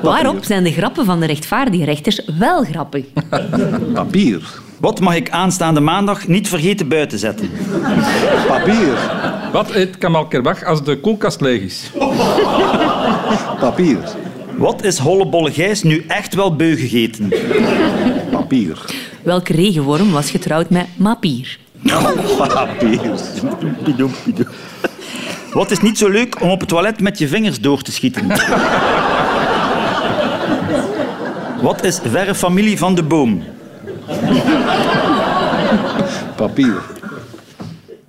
Waarop 0.02 0.44
zijn 0.44 0.64
de 0.64 0.72
grappen 0.72 1.04
van 1.04 1.20
de 1.20 1.26
rechtvaardige 1.26 1.84
rechters 1.84 2.22
wel 2.38 2.64
grappig? 2.64 3.04
Papier. 3.94 4.42
Wat 4.80 5.00
mag 5.00 5.14
ik 5.14 5.30
aanstaande 5.30 5.80
maandag 5.80 6.28
niet 6.28 6.48
vergeten 6.48 6.88
buiten 6.88 7.18
zetten? 7.18 7.50
Papier. 8.46 8.98
Wat 9.52 9.70
eet 9.70 9.98
Kamal 9.98 10.26
Kerbach 10.26 10.64
als 10.64 10.84
de 10.84 11.00
koelkast 11.00 11.40
leeg 11.40 11.62
is? 11.62 11.90
Papier. 13.60 13.98
Wat 14.60 14.84
is 14.84 14.98
hollebolle 14.98 15.52
Gijs 15.52 15.82
nu 15.82 16.04
echt 16.08 16.34
wel 16.34 16.56
beu 16.56 16.76
gegeten? 16.76 17.28
Papier. 18.30 18.84
Welke 19.22 19.52
regenworm 19.52 20.10
was 20.10 20.30
getrouwd 20.30 20.70
met 20.70 20.86
Mapier? 20.96 21.58
Papier. 22.48 23.00
Wat 25.52 25.70
is 25.70 25.80
niet 25.80 25.98
zo 25.98 26.08
leuk 26.08 26.40
om 26.40 26.50
op 26.50 26.60
het 26.60 26.68
toilet 26.68 27.00
met 27.00 27.18
je 27.18 27.28
vingers 27.28 27.60
door 27.60 27.82
te 27.82 27.92
schieten? 27.92 28.26
Wat 31.62 31.84
is 31.84 32.00
verre 32.04 32.34
familie 32.34 32.78
van 32.78 32.94
de 32.94 33.02
boom? 33.02 33.42
Papier. 36.36 36.82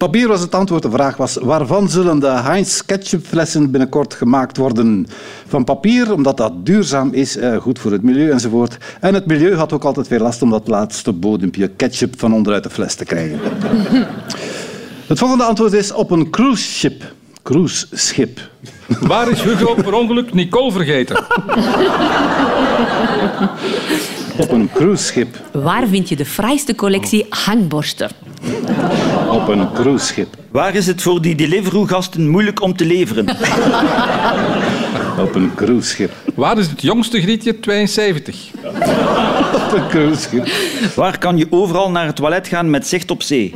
Papier 0.02 0.28
was 0.28 0.42
het 0.42 0.56
antwoord. 0.56 0.84
De 0.84 0.90
vraag 0.90 1.18
was 1.18 1.38
waarvan 1.42 1.90
zullen 1.90 2.20
de 2.20 2.28
Heinz 2.28 2.82
ketchupflessen 2.86 3.72
binnenkort 3.72 4.14
gemaakt 4.14 4.58
worden? 4.58 5.08
Van 5.48 5.64
papier, 5.64 6.14
omdat 6.14 6.38
dat 6.38 6.66
duurzaam 6.66 7.14
is, 7.14 7.38
eh, 7.38 7.58
goed 7.58 7.80
voor 7.80 7.92
het 7.92 8.02
milieu 8.02 8.32
enzovoort. 8.32 8.78
En 9.00 9.14
het 9.14 9.26
milieu 9.26 9.56
had 9.56 9.74
ook 9.74 9.84
altijd 9.84 10.08
veel 10.08 10.20
last 10.20 10.42
om 10.42 10.50
dat 10.50 10.68
laatste 10.68 11.14
bodempje 11.14 11.68
ketchup 11.68 12.20
van 12.20 12.34
onderuit 12.34 12.64
de 12.64 12.70
fles 12.70 12.96
te 12.96 13.06
krijgen. 13.06 13.40
Het 15.08 15.20
volgende 15.20 15.44
antwoord 15.44 15.74
is 15.74 15.94
op 15.94 16.12
een 16.12 16.30
cruise 16.30 16.64
ship. 16.64 17.14
Cruise 17.44 17.88
schip. 17.92 18.40
Waar 19.00 19.30
is 19.30 19.42
Hugo 19.42 19.74
per 19.74 19.94
ongeluk 19.94 20.34
Nicole 20.34 20.72
vergeten? 20.72 21.16
Op 24.42 24.52
een 24.52 24.70
cruise 24.74 25.04
schip. 25.04 25.40
Waar 25.52 25.88
vind 25.88 26.10
je 26.10 26.16
de 26.16 26.26
fraaiste 26.26 26.76
collectie 26.76 27.26
hangborsten? 27.30 28.10
Op 29.30 29.48
een 29.48 29.72
cruise 29.74 30.06
schip. 30.06 30.36
Waar 30.52 30.76
is 30.76 30.88
het 30.88 31.02
voor 31.02 31.22
die 31.22 31.36
Deliveroo-gasten 31.36 32.30
moeilijk 32.30 32.62
om 32.62 32.76
te 32.76 32.86
leveren? 32.86 33.30
Op 35.20 35.36
een 35.36 35.52
cruise 35.56 35.88
schip. 35.88 36.12
Waar 36.36 36.58
is 36.58 36.68
het 36.68 36.82
jongste 36.82 37.22
grietje 37.22 37.60
72? 37.60 38.50
Op 39.54 39.74
een 39.74 39.88
cruise 39.90 40.22
schip. 40.22 40.48
Waar 40.96 41.18
kan 41.18 41.38
je 41.38 41.48
overal 41.50 41.92
naar 41.92 42.06
het 42.06 42.16
toilet 42.16 42.48
gaan 42.48 42.70
met 42.70 42.88
zicht 42.88 43.12
op 43.12 43.22
zee? 43.24 43.56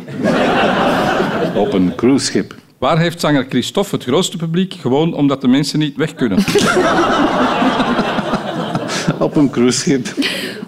Op 1.56 1.74
een 1.74 1.96
cruise 1.96 2.26
schip. 2.26 2.56
Waar 2.78 2.98
heeft 2.98 3.20
zanger 3.20 3.46
Christophe 3.50 3.96
het 3.96 4.04
grootste 4.04 4.38
publiek? 4.38 4.74
Gewoon 4.82 5.14
omdat 5.14 5.42
de 5.42 5.48
mensen 5.48 5.80
niet 5.80 5.96
weg 5.96 6.16
kunnen. 6.16 6.38
Op 9.20 9.36
een 9.36 9.50
cruise 9.50 9.80
schip. 9.80 10.08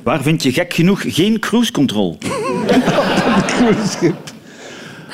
Waar 0.07 0.21
vind 0.21 0.43
je 0.43 0.51
gek 0.51 0.73
genoeg 0.73 1.03
geen 1.07 1.39
cruise 1.39 1.71
control? 1.71 2.17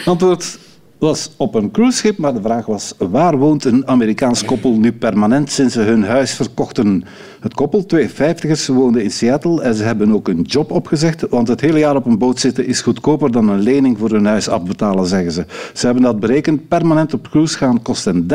Antwoord 0.06 0.60
was 1.04 1.32
op 1.38 1.56
een 1.56 1.72
cruiseschip, 1.72 2.18
maar 2.18 2.34
de 2.34 2.42
vraag 2.42 2.66
was 2.66 2.94
waar 2.98 3.38
woont 3.38 3.66
een 3.66 3.88
Amerikaans 3.88 4.46
koppel 4.46 4.72
nu 4.72 4.92
permanent 4.92 5.52
sinds 5.52 5.74
ze 5.74 5.80
hun 5.80 6.04
huis 6.04 6.34
verkochten? 6.34 7.04
Het 7.40 7.54
koppel, 7.54 7.86
twee 7.86 8.10
vijftigers, 8.10 8.68
woonde 8.68 9.04
in 9.04 9.12
Seattle 9.12 9.62
en 9.62 9.76
ze 9.76 9.84
hebben 9.84 10.14
ook 10.14 10.28
een 10.28 10.42
job 10.42 10.72
opgezegd, 10.72 11.30
want 11.30 11.48
het 11.48 11.62
hele 11.62 11.80
jaar 11.80 11.96
op 11.96 12.06
een 12.06 12.18
boot 12.18 12.40
zitten 12.40 12.66
is 12.66 12.82
goedkoper 12.82 13.32
dan 13.32 13.50
een 13.50 13.60
lening 13.60 13.98
voor 13.98 14.10
hun 14.10 14.26
huis 14.26 14.50
afbetalen, 14.50 15.06
zeggen 15.06 15.32
ze. 15.32 15.46
Ze 15.74 15.86
hebben 15.86 16.04
dat 16.04 16.20
berekend. 16.20 16.68
Permanent 16.68 17.14
op 17.14 17.30
cruise 17.30 17.58
gaan 17.58 17.82
kost 17.82 18.06
hen 18.06 18.28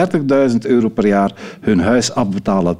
30.000 0.51 0.57
euro 0.59 0.89
per 0.89 1.07
jaar. 1.07 1.33
Hun 1.61 1.81
huis 1.81 2.15
afbetalen 2.15 2.77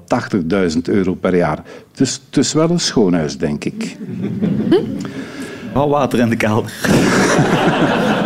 80.000 0.75 0.79
euro 0.83 1.15
per 1.15 1.37
jaar. 1.37 1.63
Dus 1.95 2.23
het 2.27 2.37
is 2.37 2.53
wel 2.53 2.71
een 2.71 2.81
schoon 2.81 3.15
huis, 3.15 3.39
denk 3.39 3.65
ik. 3.65 3.97
Hou 5.73 5.91
water 5.91 6.19
in 6.19 6.29
de 6.29 6.37
kelder. 6.37 6.73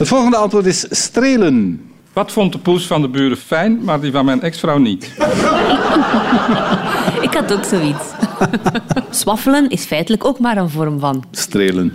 Het 0.00 0.08
volgende 0.08 0.36
antwoord 0.36 0.66
is 0.66 0.86
strelen. 0.90 1.90
Wat 2.12 2.32
vond 2.32 2.52
de 2.52 2.58
poes 2.58 2.86
van 2.86 3.00
de 3.00 3.08
buren 3.08 3.36
fijn, 3.36 3.84
maar 3.84 4.00
die 4.00 4.12
van 4.12 4.24
mijn 4.24 4.42
ex-vrouw 4.42 4.78
niet? 4.78 5.04
Ik 7.26 7.34
had 7.34 7.52
ook 7.52 7.64
zoiets. 7.64 8.04
Swaffelen 9.20 9.68
is 9.68 9.84
feitelijk 9.84 10.24
ook 10.24 10.38
maar 10.38 10.56
een 10.56 10.70
vorm 10.70 11.00
van. 11.00 11.24
Strelen. 11.30 11.92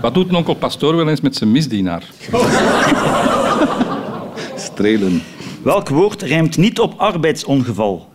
Wat 0.00 0.14
doet 0.14 0.28
een 0.28 0.34
onkel 0.34 0.54
pastoor 0.54 0.96
wel 0.96 1.08
eens 1.08 1.20
met 1.20 1.36
zijn 1.36 1.50
misdienaar? 1.50 2.02
Strelen. 4.56 5.22
Welk 5.62 5.88
woord 5.88 6.22
rijmt 6.22 6.56
niet 6.56 6.80
op 6.80 6.94
arbeidsongeval? 6.96 8.08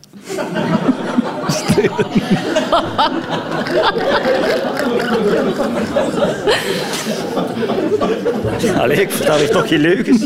Allee, 8.80 9.02
ik 9.02 9.12
vertel 9.12 9.38
hier 9.38 9.50
toch 9.50 9.68
geen 9.68 9.80
leugens. 9.80 10.26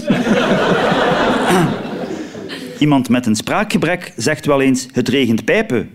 Iemand 2.77 3.09
met 3.09 3.25
een 3.25 3.35
spraakgebrek 3.35 4.13
zegt 4.17 4.45
wel 4.45 4.61
eens: 4.61 4.87
het 4.91 5.09
regent 5.09 5.45
pijpen. 5.45 5.89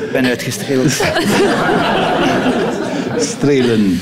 Ik 0.00 0.12
ben 0.12 0.26
uitgestreeld. 0.26 0.90
Strelen. 3.16 4.00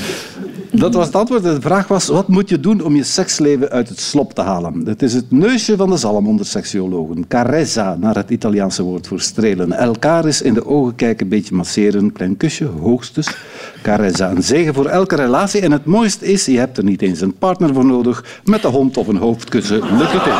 Dat 0.79 0.93
was 0.93 1.05
het 1.05 1.15
antwoord. 1.15 1.43
De 1.43 1.61
vraag 1.61 1.87
was, 1.87 2.07
wat 2.07 2.27
moet 2.27 2.49
je 2.49 2.59
doen 2.59 2.81
om 2.81 2.95
je 2.95 3.03
seksleven 3.03 3.69
uit 3.69 3.89
het 3.89 3.99
slop 3.99 4.33
te 4.33 4.41
halen? 4.41 4.81
Het 4.85 5.01
is 5.01 5.13
het 5.13 5.31
neusje 5.31 5.77
van 5.77 5.89
de 5.89 5.97
zalm 5.97 6.27
onder 6.27 6.45
seksuologen. 6.45 7.27
Carezza, 7.27 7.97
naar 7.99 8.15
het 8.15 8.29
Italiaanse 8.29 8.83
woord 8.83 9.07
voor 9.07 9.19
strelen. 9.19 9.71
Elkaar 9.71 10.25
eens 10.25 10.41
in 10.41 10.53
de 10.53 10.65
ogen 10.65 10.95
kijken, 10.95 11.23
een 11.23 11.29
beetje 11.29 11.55
masseren, 11.55 12.11
klein 12.11 12.37
kusje, 12.37 12.65
hoogstens. 12.65 13.35
Carezza, 13.81 14.29
een 14.29 14.43
zegen 14.43 14.73
voor 14.73 14.85
elke 14.85 15.15
relatie. 15.15 15.61
En 15.61 15.71
het 15.71 15.85
mooiste 15.85 16.25
is, 16.25 16.45
je 16.45 16.57
hebt 16.57 16.77
er 16.77 16.83
niet 16.83 17.01
eens 17.01 17.21
een 17.21 17.37
partner 17.37 17.73
voor 17.73 17.85
nodig. 17.85 18.39
Met 18.43 18.61
de 18.61 18.67
hond 18.67 18.97
of 18.97 19.07
een 19.07 19.17
hoofdkussen 19.17 19.97
lukt 19.97 20.11
het 20.11 20.21
ook. 20.21 20.37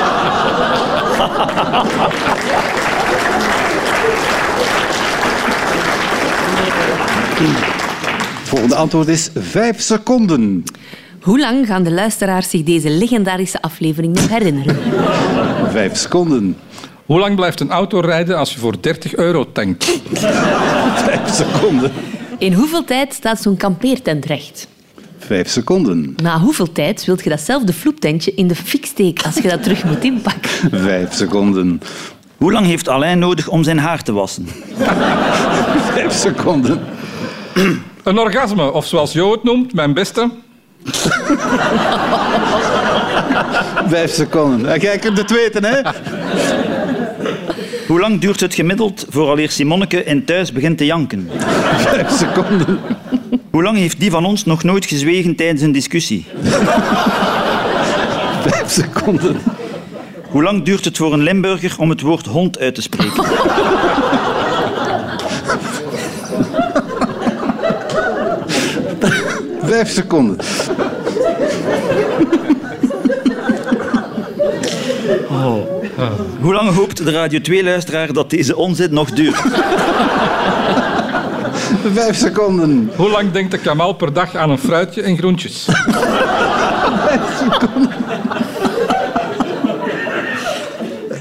Het 8.49 8.57
volgende 8.57 8.81
antwoord 8.81 9.07
is 9.07 9.29
vijf 9.35 9.81
seconden. 9.81 10.63
Hoe 11.21 11.39
lang 11.39 11.67
gaan 11.67 11.83
de 11.83 11.91
luisteraars 11.91 12.49
zich 12.49 12.63
deze 12.63 12.89
legendarische 12.89 13.61
aflevering 13.61 14.15
nog 14.15 14.29
herinneren? 14.29 14.77
Vijf 15.71 15.95
seconden. 15.97 16.57
Hoe 17.05 17.19
lang 17.19 17.35
blijft 17.35 17.59
een 17.59 17.69
auto 17.69 17.99
rijden 17.99 18.37
als 18.37 18.53
je 18.53 18.59
voor 18.59 18.81
30 18.81 19.15
euro 19.15 19.51
tankt? 19.51 19.83
Vijf 21.05 21.33
seconden. 21.33 21.91
In 22.37 22.53
hoeveel 22.53 22.83
tijd 22.83 23.13
staat 23.13 23.41
zo'n 23.41 23.57
kampeertent 23.57 24.25
recht? 24.25 24.67
Vijf 25.17 25.49
seconden. 25.49 26.15
Na 26.23 26.39
hoeveel 26.39 26.71
tijd 26.71 27.05
wilt 27.05 27.23
je 27.23 27.29
datzelfde 27.29 27.73
vloeptentje 27.73 28.33
in 28.35 28.47
de 28.47 28.55
fik 28.55 28.85
steken 28.85 29.25
als 29.25 29.35
je 29.35 29.49
dat 29.49 29.63
terug 29.63 29.83
moet 29.83 30.03
inpakken? 30.03 30.49
Vijf 30.71 31.13
seconden. 31.13 31.81
Hoe 32.37 32.51
lang 32.51 32.65
heeft 32.65 32.87
Alain 32.89 33.19
nodig 33.19 33.47
om 33.47 33.63
zijn 33.63 33.79
haar 33.79 34.03
te 34.03 34.11
wassen? 34.11 34.47
Vijf 35.93 36.13
seconden. 36.13 36.79
Een 38.09 38.19
orgasme, 38.19 38.71
of 38.71 38.85
zoals 38.85 39.13
Jo 39.13 39.31
het 39.31 39.43
noemt, 39.43 39.73
mijn 39.73 39.93
beste. 39.93 40.29
Vijf 43.87 44.11
seconden. 44.11 44.73
En 44.73 44.79
jij 44.79 44.97
kunt 44.97 45.17
het 45.17 45.31
weten, 45.31 45.63
hè? 45.63 45.81
Hoe 47.87 47.99
lang 47.99 48.19
duurt 48.19 48.39
het 48.39 48.53
gemiddeld 48.53 49.05
vooraleer 49.09 49.49
Simonneke 49.49 50.03
in 50.03 50.25
thuis 50.25 50.51
begint 50.51 50.77
te 50.77 50.85
janken? 50.85 51.29
Vijf 51.77 52.11
seconden. 52.11 52.79
Hoe 53.51 53.63
lang 53.63 53.77
heeft 53.77 53.99
die 53.99 54.11
van 54.11 54.25
ons 54.25 54.45
nog 54.45 54.63
nooit 54.63 54.85
gezwegen 54.85 55.35
tijdens 55.35 55.61
een 55.61 55.71
discussie? 55.71 56.25
Vijf 58.47 58.69
seconden. 58.71 59.41
Hoe 60.29 60.43
lang 60.43 60.63
duurt 60.63 60.85
het 60.85 60.97
voor 60.97 61.13
een 61.13 61.23
Limburger 61.23 61.75
om 61.77 61.89
het 61.89 62.01
woord 62.01 62.25
hond 62.25 62.59
uit 62.59 62.75
te 62.75 62.81
spreken? 62.81 63.23
Vijf 69.69 69.89
seconden. 69.89 70.37
Hoe 76.41 76.53
lang 76.53 76.75
hoopt 76.75 77.05
de 77.05 77.11
Radio 77.11 77.39
2-luisteraar 77.39 78.13
dat 78.13 78.29
deze 78.29 78.55
onzin 78.55 78.93
nog 78.93 79.11
duurt? 79.11 79.35
Vijf 81.93 82.17
seconden. 82.17 82.91
Hoe 82.95 83.09
lang 83.09 83.31
denkt 83.31 83.51
de 83.51 83.57
Kamal 83.57 83.93
per 83.93 84.13
dag 84.13 84.35
aan 84.35 84.49
een 84.49 84.59
fruitje 84.59 85.01
en 85.01 85.17
groentjes? 85.17 85.67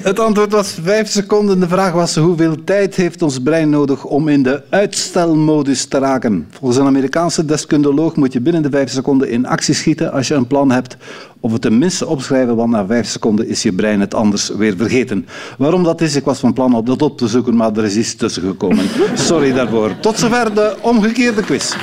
Het 0.08 0.20
antwoord 0.20 0.52
was 0.52 0.76
vijf 0.82 1.08
seconden. 1.08 1.60
De 1.60 1.68
vraag 1.68 1.92
was 1.92 2.16
hoeveel 2.16 2.64
tijd 2.64 2.94
heeft 2.94 3.22
ons 3.22 3.38
brein 3.38 3.70
nodig 3.70 4.04
om 4.04 4.28
in 4.28 4.42
de 4.42 4.62
uitstelmodus 4.70 5.84
te 5.84 5.98
raken. 5.98 6.48
Volgens 6.50 6.80
een 6.80 6.86
Amerikaanse 6.86 7.44
deskundeloog 7.44 8.16
moet 8.16 8.32
je 8.32 8.40
binnen 8.40 8.62
de 8.62 8.70
vijf 8.70 8.90
seconden 8.90 9.30
in 9.30 9.46
actie 9.46 9.74
schieten 9.74 10.12
als 10.12 10.28
je 10.28 10.34
een 10.34 10.46
plan 10.46 10.70
hebt. 10.70 10.96
Of 11.40 11.52
het 11.52 11.62
tenminste 11.62 12.06
opschrijven, 12.06 12.56
want 12.56 12.70
na 12.70 12.86
vijf 12.86 13.06
seconden 13.06 13.48
is 13.48 13.62
je 13.62 13.72
brein 13.72 14.00
het 14.00 14.14
anders 14.14 14.48
weer 14.48 14.76
vergeten. 14.76 15.26
Waarom 15.58 15.82
dat 15.82 16.00
is, 16.00 16.16
ik 16.16 16.24
was 16.24 16.38
van 16.38 16.52
plan 16.52 16.74
om 16.74 16.84
dat 16.84 17.02
op 17.02 17.18
te 17.18 17.28
zoeken, 17.28 17.56
maar 17.56 17.76
er 17.76 17.84
is 17.84 17.96
iets 17.96 18.14
tussen 18.14 18.42
gekomen. 18.42 18.84
Sorry 19.14 19.52
daarvoor. 19.52 20.00
Tot 20.00 20.18
zover 20.18 20.54
de 20.54 20.76
omgekeerde 20.80 21.42
quiz. 21.42 21.74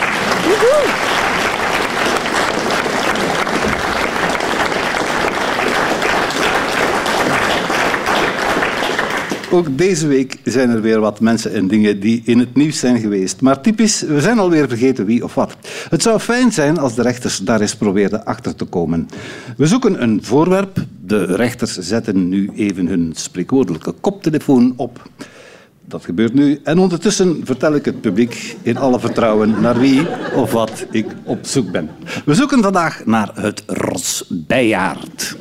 Ook 9.55 9.77
deze 9.77 10.07
week 10.07 10.37
zijn 10.43 10.69
er 10.69 10.81
weer 10.81 10.99
wat 10.99 11.19
mensen 11.19 11.53
en 11.53 11.67
dingen 11.67 11.99
die 11.99 12.21
in 12.25 12.39
het 12.39 12.55
nieuws 12.55 12.79
zijn 12.79 12.99
geweest. 12.99 13.41
Maar 13.41 13.61
typisch, 13.61 14.01
we 14.01 14.21
zijn 14.21 14.39
alweer 14.39 14.67
vergeten 14.67 15.05
wie 15.05 15.23
of 15.23 15.33
wat. 15.33 15.55
Het 15.89 16.01
zou 16.01 16.19
fijn 16.19 16.51
zijn 16.51 16.77
als 16.77 16.95
de 16.95 17.01
rechters 17.01 17.37
daar 17.37 17.61
eens 17.61 17.75
probeerden 17.75 18.25
achter 18.25 18.55
te 18.55 18.65
komen. 18.65 19.07
We 19.57 19.67
zoeken 19.67 20.01
een 20.01 20.23
voorwerp. 20.23 20.85
De 21.05 21.23
rechters 21.23 21.77
zetten 21.77 22.29
nu 22.29 22.49
even 22.55 22.87
hun 22.87 23.11
spreekwoordelijke 23.15 23.91
koptelefoon 23.91 24.73
op. 24.75 25.09
Dat 25.85 26.03
gebeurt 26.03 26.33
nu. 26.33 26.59
En 26.63 26.79
ondertussen 26.79 27.41
vertel 27.43 27.75
ik 27.75 27.85
het 27.85 28.01
publiek 28.01 28.55
in 28.61 28.77
alle 28.77 28.99
vertrouwen 28.99 29.61
naar 29.61 29.79
wie 29.79 30.07
of 30.35 30.51
wat 30.51 30.85
ik 30.91 31.05
op 31.23 31.39
zoek 31.41 31.71
ben. 31.71 31.89
We 32.25 32.33
zoeken 32.33 32.63
vandaag 32.63 33.05
naar 33.05 33.31
het 33.33 33.63
rosbijaard. 33.65 35.35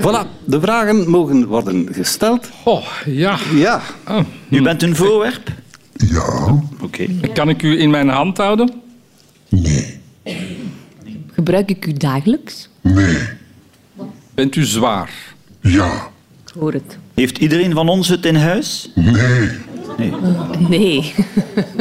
Voilà, 0.00 0.26
de 0.44 0.60
vragen 0.60 1.10
mogen 1.10 1.46
worden 1.46 1.88
gesteld. 1.92 2.48
Oh, 2.64 2.86
ja. 3.06 3.38
Ja, 3.54 3.80
U 4.50 4.62
bent 4.62 4.82
een 4.82 4.96
voorwerp? 4.96 5.52
Ja, 5.92 6.58
Oké. 6.80 7.06
Kan 7.34 7.48
ik 7.48 7.62
u 7.62 7.80
in 7.80 7.90
mijn 7.90 8.08
hand 8.08 8.36
houden? 8.36 8.72
nee, 9.48 9.98
Gebruik 11.32 11.70
ik 11.70 11.86
u 11.86 11.92
dagelijks? 11.92 12.68
nee, 12.80 13.18
Bent 14.34 14.56
u 14.56 14.64
zwaar? 14.64 15.10
ja, 15.60 16.08
Ik 16.46 16.52
hoor 16.60 16.72
het. 16.72 16.98
Heeft 17.14 17.38
iedereen 17.38 17.72
van 17.72 17.88
ons 17.88 18.08
het 18.08 18.24
in 18.24 18.34
huis? 18.36 18.90
nee, 18.94 19.50
Nee. 20.68 21.14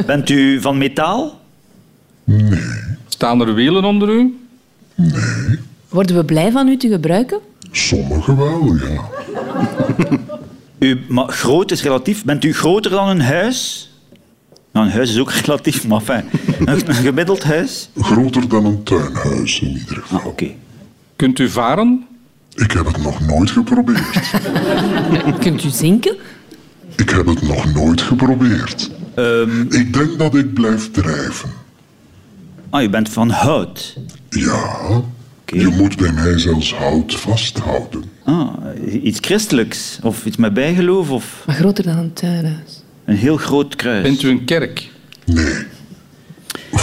Bent 0.06 0.30
u 0.30 0.62
van 0.62 0.78
metaal? 0.78 1.40
Staan 3.08 3.42
er 3.42 3.54
wielen 3.54 3.84
onder 3.84 4.10
u? 4.10 4.38
Worden 5.90 6.16
we 6.16 6.26
blij 6.26 6.52
van 6.52 6.68
u 6.68 6.78
te 6.78 6.90
gebruiken? 6.90 7.40
Sommige 7.78 8.36
wel, 8.36 8.76
ja. 8.76 9.10
U, 10.80 11.00
maar 11.10 11.28
groot 11.28 11.72
is 11.72 11.84
relatief. 11.84 12.24
Bent 12.24 12.44
u 12.44 12.54
groter 12.54 12.92
dan 12.92 13.08
een 13.10 13.22
huis? 13.22 13.90
Nou, 14.72 14.86
een 14.86 14.92
huis 14.92 15.10
is 15.10 15.20
ook 15.20 15.32
relatief, 15.46 15.88
maar 15.88 16.00
enfin, 16.00 16.24
een, 16.66 16.90
een 16.90 16.94
gemiddeld 16.96 17.44
huis? 17.44 17.90
Groter 18.00 18.48
dan 18.50 18.66
een 18.66 18.84
tuinhuis 18.84 19.60
in 19.60 19.68
ieder 19.78 19.96
geval. 19.96 20.20
Ah, 20.20 20.26
oké. 20.26 20.48
Kunt 21.16 21.40
u 21.40 21.50
varen? 21.50 22.06
Ik 22.56 22.72
heb 22.72 22.86
het 22.86 22.98
nog 23.04 23.20
nooit 23.28 23.52
geprobeerd. 23.52 24.32
Kunt 25.40 25.64
u 25.64 25.70
zinken? 25.70 26.16
Ik 26.96 27.10
heb 27.10 27.26
het 27.26 27.42
nog 27.42 27.74
nooit 27.74 28.02
geprobeerd. 28.02 28.92
Ehm, 29.16 29.62
Ik 29.62 29.94
denk 29.94 30.18
dat 30.20 30.36
ik 30.36 30.54
blijf 30.54 30.92
drijven. 30.92 31.50
ah, 32.70 32.84
u 32.84 32.90
bent 32.90 33.10
van 33.10 33.30
hout. 33.30 33.98
Ja, 34.30 35.02
je 35.46 35.68
moet 35.68 35.98
bij 35.98 36.12
mij 36.12 36.40
zelfs 36.40 36.74
hout 36.74 37.16
vasthouden. 37.16 38.04
Ah, 38.24 38.54
iets 39.04 39.20
christelijks. 39.22 40.00
Of 40.04 40.26
iets 40.26 40.38
met 40.38 40.54
bijgeloof. 40.54 41.10
Of 41.12 41.44
Maar 41.46 41.56
groter 41.56 41.84
dan 41.84 41.98
een 41.98 42.14
tuinhuis. 42.14 42.84
een 43.06 43.16
heel 43.16 43.38
groot 43.38 43.76
kruis. 43.76 44.04
Bent 44.04 44.22
u 44.24 44.30
een 44.30 44.46
kerk? 44.46 44.90
Nee. 45.26 45.54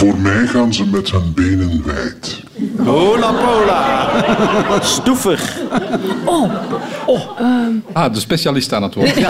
Voor 0.03 0.17
mij 0.17 0.47
gaan 0.47 0.73
ze 0.73 0.85
met 0.85 1.11
hun 1.11 1.33
benen 1.33 1.83
wijd. 1.85 2.41
Hola 2.77 3.31
pola. 3.31 4.09
Stoever. 4.81 5.53
Ah, 7.93 8.13
de 8.13 8.19
specialist 8.19 8.73
aan 8.73 8.83
het 8.83 8.93
woord. 8.93 9.13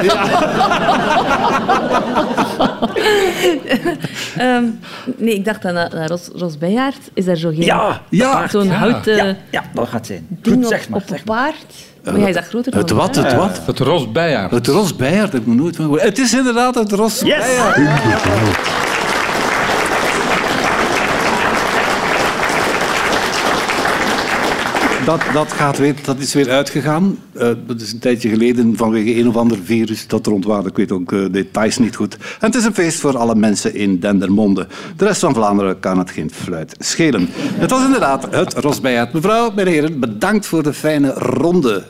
Ehm, 4.37 4.63
nee, 5.17 5.33
ik 5.33 5.45
dacht 5.45 5.65
aan, 5.65 5.77
aan 5.77 6.07
Ros, 6.07 6.29
Ros 6.35 6.57
Bijaard. 6.57 6.97
Is 7.13 7.25
daar 7.25 7.35
zo 7.35 7.49
geen... 7.49 7.61
Ja, 7.61 8.01
Ja, 8.09 8.47
Zo'n 8.47 8.69
houten 8.69 9.15
ja, 9.15 9.35
ja, 9.49 9.63
dat 9.73 9.87
gaat 9.87 10.05
zijn. 10.05 10.27
ding 10.29 10.55
Goed, 10.55 10.65
op, 10.65 10.71
zeg 10.71 10.89
maar. 10.89 10.99
op 10.99 11.07
Zeg 11.07 11.17
een 11.17 11.23
paard. 11.23 11.65
Maar 12.03 12.19
jij 12.19 12.29
is 12.29 12.35
dat 12.35 12.45
groter 12.45 12.71
dan 12.71 12.81
Het 12.81 12.89
wat, 12.91 13.15
het 13.15 13.33
wat? 13.35 13.61
Het 13.65 13.79
rosbijaard. 13.79 14.51
Het 14.51 14.67
rosbijaard, 14.67 15.31
heb 15.31 15.41
ik 15.41 15.47
nog 15.47 15.55
nooit 15.55 15.75
van 15.75 15.85
gehoord. 15.85 16.03
Het 16.03 16.19
is 16.19 16.33
inderdaad 16.33 16.75
het 16.75 16.91
rosbijaard. 16.91 17.77
Dat, 25.05 25.21
dat, 25.33 25.51
gaat 25.51 25.77
weer, 25.77 25.95
dat 26.03 26.19
is 26.19 26.33
weer 26.33 26.49
uitgegaan. 26.49 27.17
Eh, 27.33 27.49
dat 27.65 27.81
is 27.81 27.93
een 27.93 27.99
tijdje 27.99 28.29
geleden 28.29 28.77
vanwege 28.77 29.19
een 29.19 29.27
of 29.27 29.35
ander 29.35 29.57
virus 29.63 30.07
dat 30.07 30.27
ontwaarde. 30.27 30.69
Ik 30.69 30.75
weet 30.75 30.91
ook 30.91 31.09
de 31.09 31.29
details 31.31 31.77
niet 31.77 31.95
goed. 31.95 32.15
En 32.15 32.21
het 32.39 32.55
is 32.55 32.65
een 32.65 32.73
feest 32.73 32.99
voor 32.99 33.17
alle 33.17 33.35
mensen 33.35 33.75
in 33.75 33.99
Dendermonde. 33.99 34.67
De 34.97 35.05
rest 35.05 35.19
van 35.19 35.33
Vlaanderen 35.33 35.79
kan 35.79 35.97
het 35.97 36.11
geen 36.11 36.31
fluit 36.31 36.75
schelen. 36.79 37.27
Het 37.33 37.69
was 37.69 37.85
inderdaad 37.85 38.27
het 38.35 38.53
Rosbijaard. 38.53 39.13
Mevrouw, 39.13 39.51
heren, 39.55 39.99
bedankt 39.99 40.45
voor 40.45 40.63
de 40.63 40.73
fijne 40.73 41.13
ronde. 41.13 41.83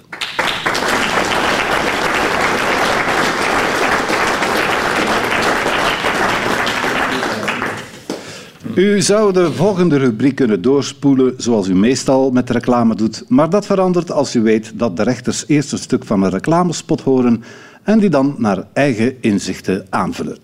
U 8.75 9.01
zou 9.01 9.33
de 9.33 9.51
volgende 9.51 9.97
rubriek 9.97 10.35
kunnen 10.35 10.61
doorspoelen 10.61 11.33
zoals 11.37 11.67
u 11.67 11.75
meestal 11.75 12.31
met 12.31 12.49
reclame 12.49 12.95
doet, 12.95 13.23
maar 13.27 13.49
dat 13.49 13.65
verandert 13.65 14.11
als 14.11 14.35
u 14.35 14.41
weet 14.41 14.71
dat 14.75 14.97
de 14.97 15.03
rechters 15.03 15.43
eerst 15.47 15.71
een 15.71 15.77
stuk 15.77 16.05
van 16.05 16.23
een 16.23 16.29
reclamespot 16.29 17.01
horen 17.01 17.43
en 17.83 17.99
die 17.99 18.09
dan 18.09 18.35
naar 18.37 18.63
eigen 18.73 19.15
inzichten 19.21 19.85
aanvullen. 19.89 20.37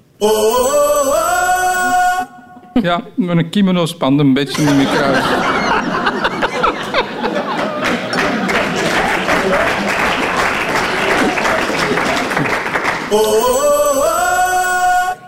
Ja, 2.82 3.04
met 3.15 3.38
een 3.38 3.50
kimono-span 3.50 4.20
een 4.20 4.34
beetje 4.34 4.62
in 4.62 4.76
mijn 4.76 4.88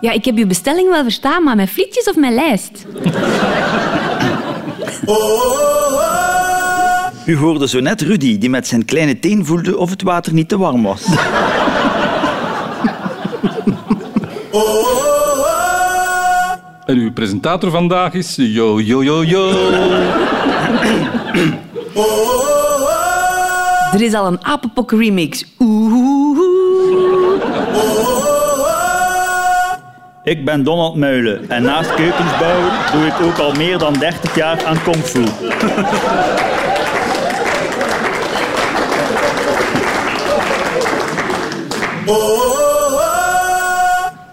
Ja, 0.02 0.12
ik 0.12 0.26
heb 0.26 0.38
uw 0.38 0.48
bestelling 0.48 0.90
wel 0.90 1.04
verstaan, 1.04 1.44
maar 1.44 1.56
met 1.56 1.70
frietjes 1.70 2.10
of 2.10 2.16
met 2.16 2.34
lijst? 2.34 2.86
U 7.26 7.38
hoorde 7.38 7.68
zo 7.68 7.80
net 7.80 8.02
Rudy, 8.02 8.38
die 8.38 8.50
met 8.50 8.68
zijn 8.68 8.86
kleine 8.86 9.20
teen 9.20 9.46
voelde 9.46 9.78
of 9.78 9.90
het 9.90 10.02
water 10.02 10.34
niet 10.34 10.50
te 10.50 10.58
warm 10.58 10.84
was. 10.84 11.06
En 16.86 16.98
uw 16.98 17.12
presentator 17.12 17.72
vandaag 17.72 18.14
is 18.14 18.36
Yo 18.36 18.80
Yo 18.80 19.04
Yo 19.04 19.24
Yo. 19.24 19.50
Er 23.94 24.02
is 24.02 24.14
al 24.14 24.28
een 24.28 24.46
apenpok 24.46 24.92
remix. 24.92 25.46
Oeh. 25.60 26.20
Ik 30.23 30.45
ben 30.45 30.63
Donald 30.63 30.95
Muilen 30.95 31.49
en 31.49 31.63
naast 31.63 31.93
keukens 31.93 32.38
bouwen 32.39 32.71
doe 32.91 33.05
ik 33.05 33.21
ook 33.21 33.38
al 33.38 33.51
meer 33.51 33.77
dan 33.77 33.93
30 33.93 34.36
jaar 34.36 34.65
aan 34.65 34.84
kung 34.84 34.95
fu. 34.95 35.23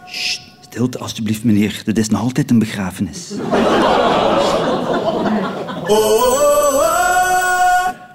Sst, 0.07 0.40
stilte 0.61 0.98
alstublieft 0.98 1.44
meneer, 1.44 1.83
dit 1.85 1.98
is 1.98 2.09
nog 2.09 2.20
altijd 2.20 2.51
een 2.51 2.59
begrafenis. 2.59 3.33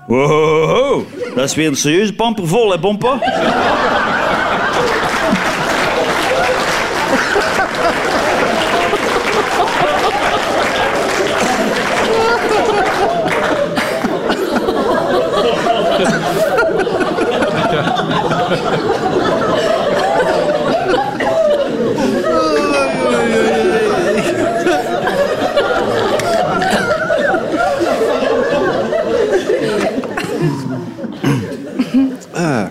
Wow, 0.07 1.03
Dat 1.36 1.43
is 1.43 1.55
weer 1.55 1.67
een 1.67 1.75
serieuze 1.75 2.13
pamper 2.13 2.47
vol, 2.47 2.71
hè, 2.71 2.79
Bompa? 2.79 3.19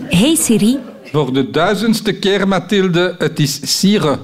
Hey 0.09 0.32
Siri, 0.43 0.77
Voor 1.11 1.33
de 1.33 1.49
duizendste 1.49 2.13
keer, 2.13 2.47
Mathilde, 2.47 3.15
het 3.17 3.39
is 3.39 3.59
Sire. 3.79 4.17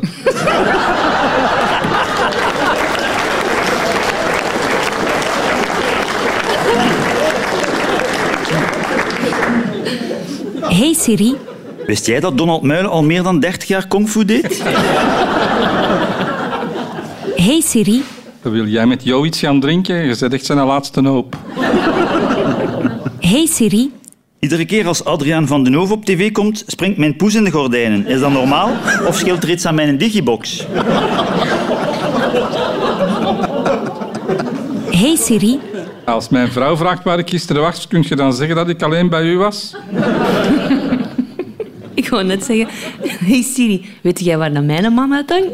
hey 10.61 10.93
Siri, 10.93 11.35
Wist 11.85 12.05
jij 12.05 12.19
dat 12.19 12.37
Donald 12.37 12.61
Muilen 12.61 12.91
al 12.91 13.03
meer 13.03 13.23
dan 13.23 13.39
30 13.39 13.67
jaar 13.67 13.87
kungfu 13.87 14.25
deed? 14.25 14.61
hey 17.35 17.61
Siri, 17.61 18.03
Wil 18.41 18.65
jij 18.65 18.85
met 18.85 19.03
jou 19.03 19.25
iets 19.25 19.39
gaan 19.39 19.59
drinken? 19.59 19.95
Je 20.05 20.13
zet 20.13 20.33
echt 20.33 20.45
zijn 20.45 20.57
laatste 20.59 21.01
hoop. 21.07 21.35
hey 23.19 23.45
Siri, 23.45 23.91
Iedere 24.39 24.65
keer 24.65 24.87
als 24.87 25.03
Adriaan 25.05 25.47
van 25.47 25.63
den 25.63 25.73
Hoof 25.73 25.91
op 25.91 26.05
tv 26.05 26.31
komt, 26.31 26.63
springt 26.67 26.97
mijn 26.97 27.15
poes 27.15 27.35
in 27.35 27.43
de 27.43 27.51
gordijnen. 27.51 28.05
Is 28.07 28.19
dat 28.19 28.31
normaal? 28.31 28.71
Of 29.07 29.15
scheelt 29.17 29.43
er 29.43 29.49
iets 29.49 29.65
aan 29.65 29.75
mijn 29.75 29.97
digibox? 29.97 30.65
hey 34.89 35.15
Siri, 35.15 35.59
Als 36.05 36.29
mijn 36.29 36.51
vrouw 36.51 36.77
vraagt 36.77 37.03
waar 37.03 37.19
ik 37.19 37.29
gisteren 37.29 37.61
was, 37.61 37.87
kun 37.87 38.03
je 38.07 38.15
dan 38.15 38.33
zeggen 38.33 38.55
dat 38.55 38.69
ik 38.69 38.81
alleen 38.81 39.09
bij 39.09 39.23
u 39.23 39.37
was? 39.37 39.75
ik 41.93 42.09
wou 42.09 42.23
net 42.23 42.43
zeggen, 42.45 42.67
hey 43.25 43.41
Siri, 43.41 43.85
weet 44.01 44.19
jij 44.19 44.37
waar 44.37 44.51
naar 44.51 44.63
mijn 44.63 44.93
man 44.93 45.13
uithangt? 45.13 45.47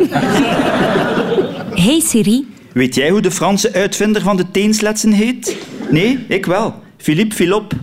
hey 1.85 1.99
Siri, 1.99 2.47
Weet 2.73 2.95
jij 2.95 3.09
hoe 3.09 3.21
de 3.21 3.31
Franse 3.31 3.73
uitvinder 3.73 4.21
van 4.21 4.37
de 4.37 4.51
teensletsen 4.51 5.11
heet? 5.11 5.57
Nee, 5.89 6.25
ik 6.27 6.45
wel. 6.45 6.83
Philippe 7.05 7.35
Philop. 7.35 7.73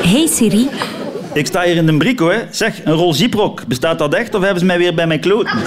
hey 0.00 0.26
Siri, 0.26 0.68
Ik 1.32 1.46
sta 1.46 1.62
hier 1.62 1.76
in 1.76 1.86
de 1.86 1.96
brico, 1.96 2.28
hè. 2.30 2.38
Zeg, 2.50 2.84
een 2.84 2.92
rol 2.92 3.14
Ziprok. 3.14 3.66
Bestaat 3.66 3.98
dat 3.98 4.14
echt 4.14 4.34
of 4.34 4.42
hebben 4.42 4.60
ze 4.60 4.64
mij 4.64 4.78
weer 4.78 4.94
bij 4.94 5.06
mijn 5.06 5.20
kloten? 5.20 5.58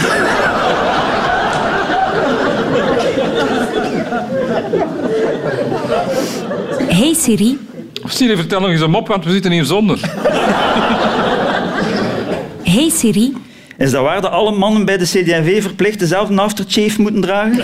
hey 6.88 7.14
Siri, 7.14 7.58
Siri, 8.06 8.36
vertel 8.36 8.60
nog 8.60 8.70
eens 8.70 8.82
een 8.82 8.90
mop, 8.92 9.08
want 9.08 9.26
we 9.26 9.32
zitten 9.32 9.52
hier 9.52 9.66
zonder. 9.66 10.00
hey 12.64 12.90
Siri, 12.90 13.34
Is 13.78 13.92
dat 13.92 14.04
waar 14.04 14.22
dat 14.22 14.32
alle 14.32 14.52
mannen 14.52 14.86
bij 14.86 14.98
de 14.98 15.04
CD&V 15.06 15.62
verplicht 15.62 16.00
dezelfde 16.00 16.42
aftershave 16.42 17.02
moeten 17.02 17.22
dragen? 17.22 17.62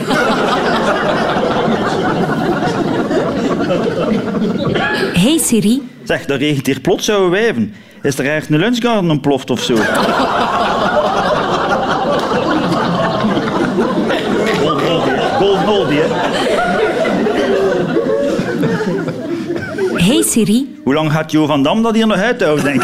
hey 5.13 5.37
Siri, 5.37 5.81
Zeg, 6.03 6.25
dat 6.25 6.39
regent 6.39 6.65
hier 6.65 6.79
plots 6.79 7.09
oude 7.09 7.29
wijven. 7.29 7.73
Is 8.01 8.17
er 8.17 8.25
ergens 8.25 8.49
een 8.49 8.59
lunchgarden 8.59 9.09
ontploft 9.11 9.49
of 9.49 9.61
zo? 9.61 9.75
Golden 15.37 15.67
oldie, 15.67 15.99
hè. 15.99 16.07
Hey 20.03 20.21
Siri, 20.21 20.79
Hoe 20.83 20.93
lang 20.93 21.11
gaat 21.11 21.31
Jo 21.31 21.45
van 21.45 21.63
Dam 21.63 21.81
dat 21.81 21.95
hier 21.95 22.07
nog 22.07 22.17
uithouden, 22.17 22.63
denk 22.63 22.81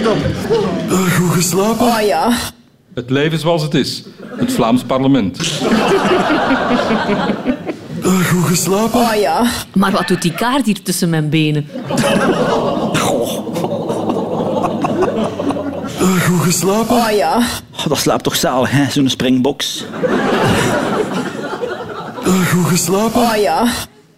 Schiet 0.00 0.12
op. 0.12 0.18
Goed 0.90 1.32
geslapen? 1.32 1.86
Oh 1.86 2.00
ja. 2.00 2.32
Het 2.94 3.10
leven 3.10 3.38
zoals 3.38 3.62
het 3.62 3.74
is. 3.74 4.02
Het 4.36 4.52
Vlaams 4.52 4.82
parlement. 4.82 5.38
Goed 8.02 8.44
geslapen? 8.46 9.00
Oh 9.00 9.14
ja. 9.14 9.44
maar 9.74 9.90
wat 9.90 10.08
doet 10.08 10.22
die 10.22 10.32
kaart 10.32 10.66
hier 10.66 10.82
tussen 10.82 11.08
mijn 11.10 11.28
benen? 11.28 11.68
Goed 16.26 16.40
geslapen? 16.42 16.96
Oh 16.96 17.10
ja. 17.10 17.42
Oh, 17.76 17.86
dat 17.86 17.98
slaapt 17.98 18.22
toch 18.22 18.36
zalig, 18.36 18.70
hè? 18.70 18.90
Zo'n 18.90 19.08
springbox. 19.08 19.84
Goed 22.24 22.66
geslapen? 22.66 23.20
Oh 23.20 23.36
ja. 23.36 23.66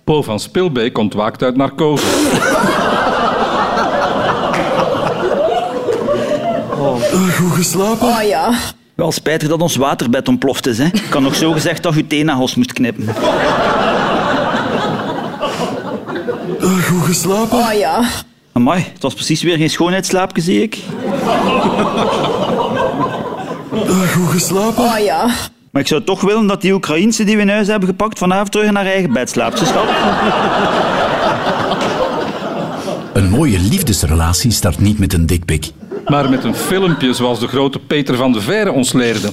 Po 0.04 0.22
van 0.22 0.40
Spilbeek 0.40 0.98
ontwaakt 0.98 1.42
uit 1.42 1.56
narcose. 1.56 2.04
Goed 7.12 7.52
geslapen? 7.52 8.08
Oh 8.08 8.22
ja. 8.22 8.54
Wel 8.94 9.12
spijtig 9.12 9.48
dat 9.48 9.60
ons 9.60 9.76
waterbed 9.76 10.28
ontploft 10.28 10.66
is, 10.66 10.78
hè? 10.78 10.84
Ik 10.84 11.06
kan 11.10 11.22
nog 11.22 11.34
zo 11.34 11.52
gezegd 11.52 11.82
dat 11.82 11.94
je 11.94 12.06
teennagels 12.06 12.54
moest 12.54 12.72
knippen. 12.72 13.08
Goed 16.60 17.04
geslapen? 17.04 17.58
Oh 17.58 17.72
ja. 17.72 18.04
Amai, 18.52 18.84
het 18.92 19.02
was 19.02 19.14
precies 19.14 19.42
weer 19.42 19.56
geen 19.56 19.70
schoonheidsslaapje, 19.70 20.42
zie 20.42 20.62
ik. 20.62 20.78
Goed 24.12 24.30
geslapen? 24.30 24.84
Oh 24.84 24.98
ja. 24.98 25.26
Maar 25.70 25.82
ik 25.82 25.88
zou 25.88 26.04
toch 26.04 26.20
willen 26.20 26.46
dat 26.46 26.60
die 26.60 26.72
Oekraïense 26.72 27.24
die 27.24 27.36
we 27.36 27.42
in 27.42 27.48
huis 27.48 27.66
hebben 27.66 27.88
gepakt 27.88 28.18
vanavond 28.18 28.52
terug 28.52 28.66
in 28.66 28.74
haar 28.74 28.86
eigen 28.86 29.12
bed 29.12 29.30
slaapt. 29.30 29.58
Ze 29.58 29.64
schat. 29.64 29.84
Een 33.12 33.30
mooie 33.30 33.58
liefdesrelatie 33.58 34.50
start 34.50 34.80
niet 34.80 34.98
met 34.98 35.12
een 35.12 35.26
dikpik. 35.26 35.70
Maar 36.06 36.30
met 36.30 36.44
een 36.44 36.54
filmpje 36.54 37.12
zoals 37.12 37.40
de 37.40 37.46
grote 37.46 37.78
Peter 37.78 38.16
van 38.16 38.32
de 38.32 38.40
Veire 38.40 38.72
ons 38.72 38.92
leerde. 38.92 39.32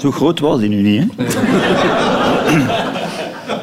Zo 0.00 0.10
groot 0.10 0.40
was 0.40 0.60
die 0.60 0.68
nu 0.68 0.82
niet, 0.82 1.10
hè? 1.16 1.26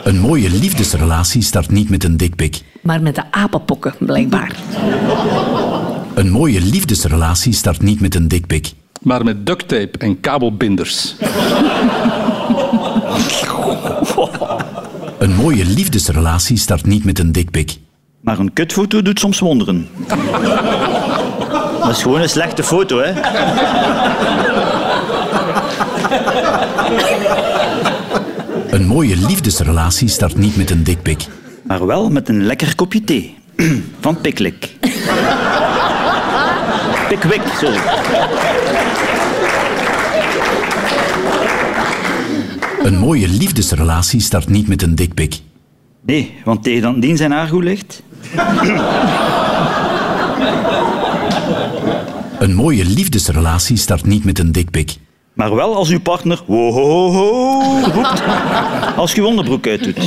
Een 0.03 0.19
mooie 0.19 0.49
liefdesrelatie 0.49 1.41
start 1.41 1.71
niet 1.71 1.89
met 1.89 2.03
een 2.03 2.17
dikpik. 2.17 2.61
Maar 2.81 3.01
met 3.01 3.15
de 3.15 3.31
apenpokken, 3.31 3.93
blijkbaar. 3.99 4.55
Een 6.13 6.29
mooie 6.29 6.61
liefdesrelatie 6.61 7.53
start 7.53 7.81
niet 7.81 7.99
met 7.99 8.15
een 8.15 8.27
dikpik. 8.27 8.71
Maar 9.01 9.23
met 9.23 9.45
ducttape 9.45 9.97
en 9.97 10.19
kabelbinders. 10.19 11.15
Een 15.17 15.35
mooie 15.35 15.65
liefdesrelatie 15.65 16.57
start 16.57 16.85
niet 16.85 17.03
met 17.03 17.19
een 17.19 17.31
dikpik. 17.31 17.77
Maar 18.27 18.39
een 18.39 18.53
kutfoto 18.53 19.01
doet 19.01 19.19
soms 19.19 19.39
wonderen. 19.39 19.87
Dat 21.79 21.89
is 21.89 22.01
gewoon 22.01 22.21
een 22.21 22.29
slechte 22.29 22.63
foto, 22.63 22.99
hè? 22.99 23.11
Een 28.69 28.85
mooie 28.85 29.15
liefdesrelatie 29.15 30.07
start 30.07 30.37
niet 30.37 30.57
met 30.57 30.69
een 30.69 30.83
dikpik. 30.83 31.25
Maar 31.63 31.85
wel 31.85 32.09
met 32.09 32.29
een 32.29 32.45
lekker 32.45 32.75
kopje 32.75 33.03
thee. 33.03 33.37
Van 34.01 34.21
Pickwick. 34.21 34.69
Pickwick, 37.07 37.41
sorry. 37.59 37.79
Een 42.83 42.97
mooie 42.97 43.27
liefdesrelatie 43.27 44.19
start 44.19 44.49
niet 44.49 44.67
met 44.67 44.81
een 44.81 44.95
dikpik. 44.95 45.39
Nee, 46.05 46.33
want 46.43 46.63
tegen 46.63 46.81
dan 46.81 46.99
dien 46.99 47.17
zijn 47.17 47.31
haar 47.31 47.47
goed 47.47 47.63
ligt. 47.63 48.03
Een 52.39 52.55
mooie 52.55 52.85
liefdesrelatie 52.85 53.77
start 53.77 54.05
niet 54.05 54.23
met 54.23 54.39
een 54.39 54.51
dikpik. 54.51 54.95
Maar 55.33 55.55
wel 55.55 55.75
als 55.75 55.89
uw 55.89 55.99
partner 55.99 56.41
wo 56.45 56.71
ho 56.71 57.11
ho 57.11 57.61
roept 57.93 58.21
als 58.95 59.13
je 59.13 59.25
onderbroek 59.25 59.67
uitdoet. 59.67 59.97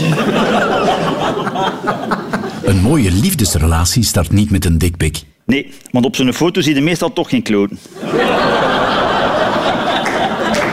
Een 2.62 2.80
mooie 2.80 3.11
liefdesrelatie 3.11 4.04
start 4.04 4.32
niet 4.32 4.50
met 4.50 4.64
een 4.64 4.78
dikpik. 4.78 5.18
Nee, 5.46 5.72
want 5.90 6.04
op 6.04 6.16
zo'n 6.16 6.32
foto 6.32 6.61
zie 6.61 6.74
je 6.74 6.80
meestal 6.80 7.12
toch 7.12 7.28
geen 7.28 7.42
kloten. 7.42 7.78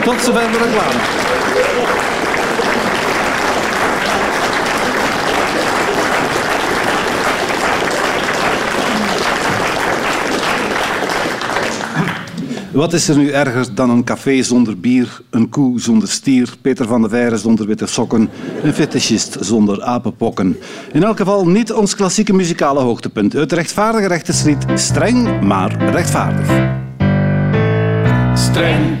Tot 0.04 0.20
zover 0.20 0.50
de 0.52 0.58
reclame. 0.58 1.37
Wat 12.70 12.92
is 12.92 13.08
er 13.08 13.16
nu 13.16 13.30
erger 13.30 13.74
dan 13.74 13.90
een 13.90 14.04
café 14.04 14.42
zonder 14.42 14.80
bier, 14.80 15.20
een 15.30 15.48
koe 15.48 15.80
zonder 15.80 16.08
stier, 16.08 16.54
Peter 16.60 16.86
van 16.86 17.00
der 17.00 17.10
Veire 17.10 17.36
zonder 17.36 17.66
witte 17.66 17.86
sokken, 17.86 18.30
een 18.62 18.72
fetischist 18.72 19.36
zonder 19.40 19.82
apenpokken? 19.82 20.56
In 20.92 21.02
elk 21.02 21.16
geval 21.16 21.48
niet 21.48 21.72
ons 21.72 21.96
klassieke 21.96 22.32
muzikale 22.32 22.80
hoogtepunt. 22.80 23.32
Het 23.32 23.52
rechtvaardige 23.52 24.06
rechterslied 24.06 24.64
streng, 24.74 25.40
maar 25.40 25.90
rechtvaardig. 25.90 26.48
Streng, 28.34 28.98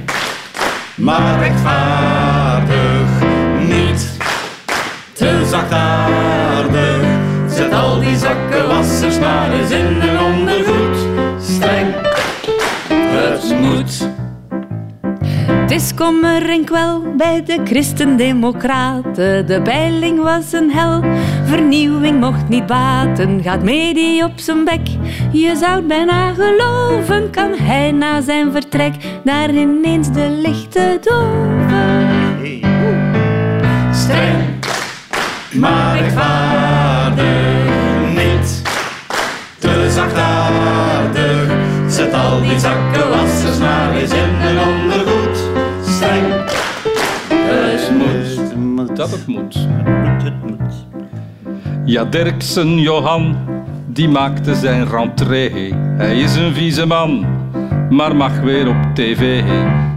maar 0.96 1.38
rechtvaardig, 1.38 3.08
niet 3.68 4.10
te 5.12 5.46
zachtaardig. 5.50 7.06
Zet 7.50 7.72
al 7.72 8.00
die 8.00 8.16
zakkenwassers 8.16 9.18
maar 9.18 9.52
eens 9.52 9.70
in 9.70 10.00
een 10.00 10.20
ondergoed. 10.20 10.77
Het 15.68 15.70
is 15.70 15.94
kommer 15.94 16.50
en 16.50 17.16
bij 17.16 17.42
de 17.44 17.60
Christendemocraten. 17.64 19.46
De 19.46 19.62
peiling 19.62 20.22
was 20.22 20.52
een 20.52 20.70
hel, 20.70 21.02
vernieuwing 21.44 22.20
mocht 22.20 22.48
niet 22.48 22.66
baten. 22.66 23.42
Gaat 23.42 23.62
medie 23.62 24.24
op 24.24 24.32
zijn 24.36 24.64
bek, 24.64 24.88
je 25.32 25.56
zou 25.56 25.82
bijna 25.82 26.32
geloven. 26.32 27.30
Kan 27.30 27.50
hij 27.56 27.92
na 27.92 28.20
zijn 28.20 28.52
vertrek 28.52 28.94
daar 29.24 29.50
ineens 29.50 30.12
de 30.12 30.38
lichten 30.42 30.98
doven? 31.00 32.06
Streng, 33.92 34.44
maar 35.52 35.98
rechtvaardig, 35.98 37.26
niet 38.14 38.62
te 39.58 39.90
zachtaardig. 39.90 41.56
Zet 41.88 42.14
al 42.14 42.40
die 42.40 42.58
zakkenwassers 42.58 42.87
maar 43.60 43.96
eens 43.96 44.12
in 44.12 44.34
een 44.46 44.58
ondergoed. 44.58 45.50
Streng, 45.86 46.26
het 49.10 49.26
moet. 49.26 49.66
Dat 49.86 50.22
het 50.22 50.46
moet. 50.46 50.86
Ja, 51.84 52.04
Derksen 52.04 52.78
Johan, 52.78 53.36
die 53.86 54.08
maakte 54.08 54.54
zijn 54.54 54.88
rentree. 54.88 55.74
Hij 55.96 56.20
is 56.20 56.36
een 56.36 56.54
vieze 56.54 56.86
man, 56.86 57.26
maar 57.90 58.16
mag 58.16 58.40
weer 58.40 58.68
op 58.68 58.94
tv. 58.94 59.42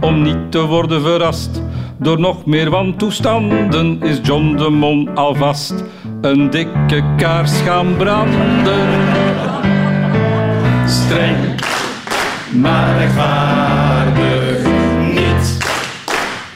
Om 0.00 0.22
niet 0.22 0.50
te 0.50 0.60
worden 0.66 1.02
verrast 1.02 1.62
door 1.98 2.20
nog 2.20 2.46
meer 2.46 2.70
wantoestanden, 2.70 4.02
is 4.02 4.18
John 4.22 4.56
de 4.56 4.70
Mon 4.70 5.14
alvast 5.14 5.74
een 6.20 6.50
dikke 6.50 7.02
kaars 7.16 7.60
gaan 7.60 7.96
branden. 7.96 8.88
Streng, 10.86 11.36
maar 12.54 12.98
rechtvaardig, 12.98 14.58
niet 15.14 15.58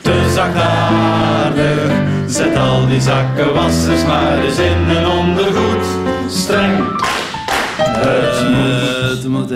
te 0.01 0.31
zachtaardig. 0.35 1.93
Zet 2.27 2.57
al 2.57 2.87
die 2.87 3.01
zakkenwassers 3.01 4.07
maar 4.07 4.39
eens 4.45 4.59
in 4.59 4.97
een 4.97 5.07
ondergoed. 5.07 5.87
Streng, 6.29 7.03
het 7.77 9.29
moet. 9.29 9.53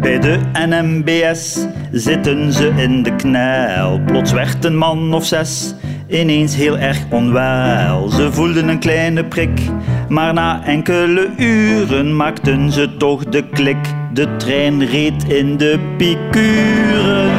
Bij 0.00 0.18
de 0.18 0.40
NMBS 0.52 1.66
zitten 1.92 2.52
ze 2.52 2.72
in 2.76 3.02
de 3.02 3.16
knel. 3.16 4.00
Plots 4.06 4.32
werd 4.32 4.64
een 4.64 4.76
man 4.76 5.14
of 5.14 5.26
zes 5.26 5.74
ineens 6.10 6.56
heel 6.56 6.78
erg 6.78 6.98
onwel. 7.08 8.08
Ze 8.08 8.32
voelden 8.32 8.68
een 8.68 8.78
kleine 8.78 9.24
prik, 9.24 9.60
maar 10.08 10.32
na 10.32 10.64
enkele 10.64 11.28
uren 11.36 12.16
maakten 12.16 12.72
ze 12.72 12.96
toch 12.96 13.24
de 13.24 13.44
klik. 13.52 13.76
De 14.12 14.36
trein 14.36 14.86
reed 14.86 15.24
in 15.28 15.56
de 15.56 15.78
piekuren. 15.96 17.30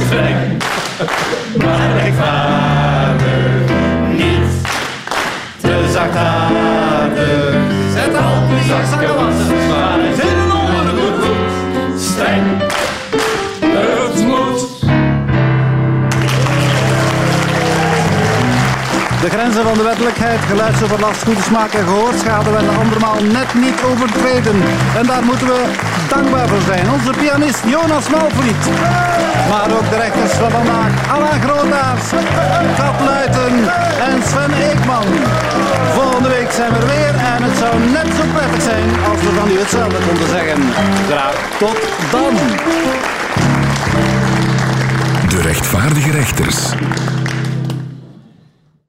Streng, 0.00 0.62
maar 1.58 2.02
rechtvaardig, 2.02 2.59
Grenzen 19.30 19.64
van 19.64 19.74
de 19.74 19.82
wettelijkheid, 19.82 20.40
geluidsoverlast, 20.40 21.22
goede 21.22 21.42
smaak 21.42 21.72
en 21.72 21.84
gehoorschade 21.84 22.50
werden 22.50 22.76
andermaal 22.84 23.18
net 23.38 23.54
niet 23.54 23.78
overtreden. 23.90 24.56
En 24.96 25.06
daar 25.06 25.24
moeten 25.24 25.46
we 25.46 25.60
dankbaar 26.08 26.48
voor 26.48 26.64
zijn. 26.66 26.90
Onze 26.90 27.12
pianist 27.18 27.62
Jonas 27.66 28.08
Malvliet. 28.10 28.62
Maar 29.50 29.68
ook 29.76 29.90
de 29.90 29.96
rechters 29.96 30.32
van 30.32 30.50
vandaag, 30.50 30.90
Alain 31.14 31.40
Grootaars, 31.42 32.06
Kat 32.76 32.98
Luiten 33.08 33.54
en 34.10 34.18
Sven 34.28 34.52
Eekman. 34.68 35.08
Volgende 35.94 36.28
week 36.28 36.50
zijn 36.50 36.72
we 36.72 36.78
er 36.78 36.86
weer 36.86 37.14
en 37.34 37.42
het 37.42 37.56
zou 37.58 37.72
net 37.96 38.08
zo 38.16 38.22
prettig 38.34 38.62
zijn 38.62 38.88
als 39.10 39.20
we 39.24 39.30
van 39.38 39.50
u 39.50 39.58
hetzelfde 39.58 39.98
konden 40.06 40.28
zeggen. 40.28 40.58
Graag 41.10 41.36
tot 41.58 41.78
dan. 42.10 42.34
De 45.28 45.40
rechtvaardige 45.42 46.10
rechters. 46.10 46.58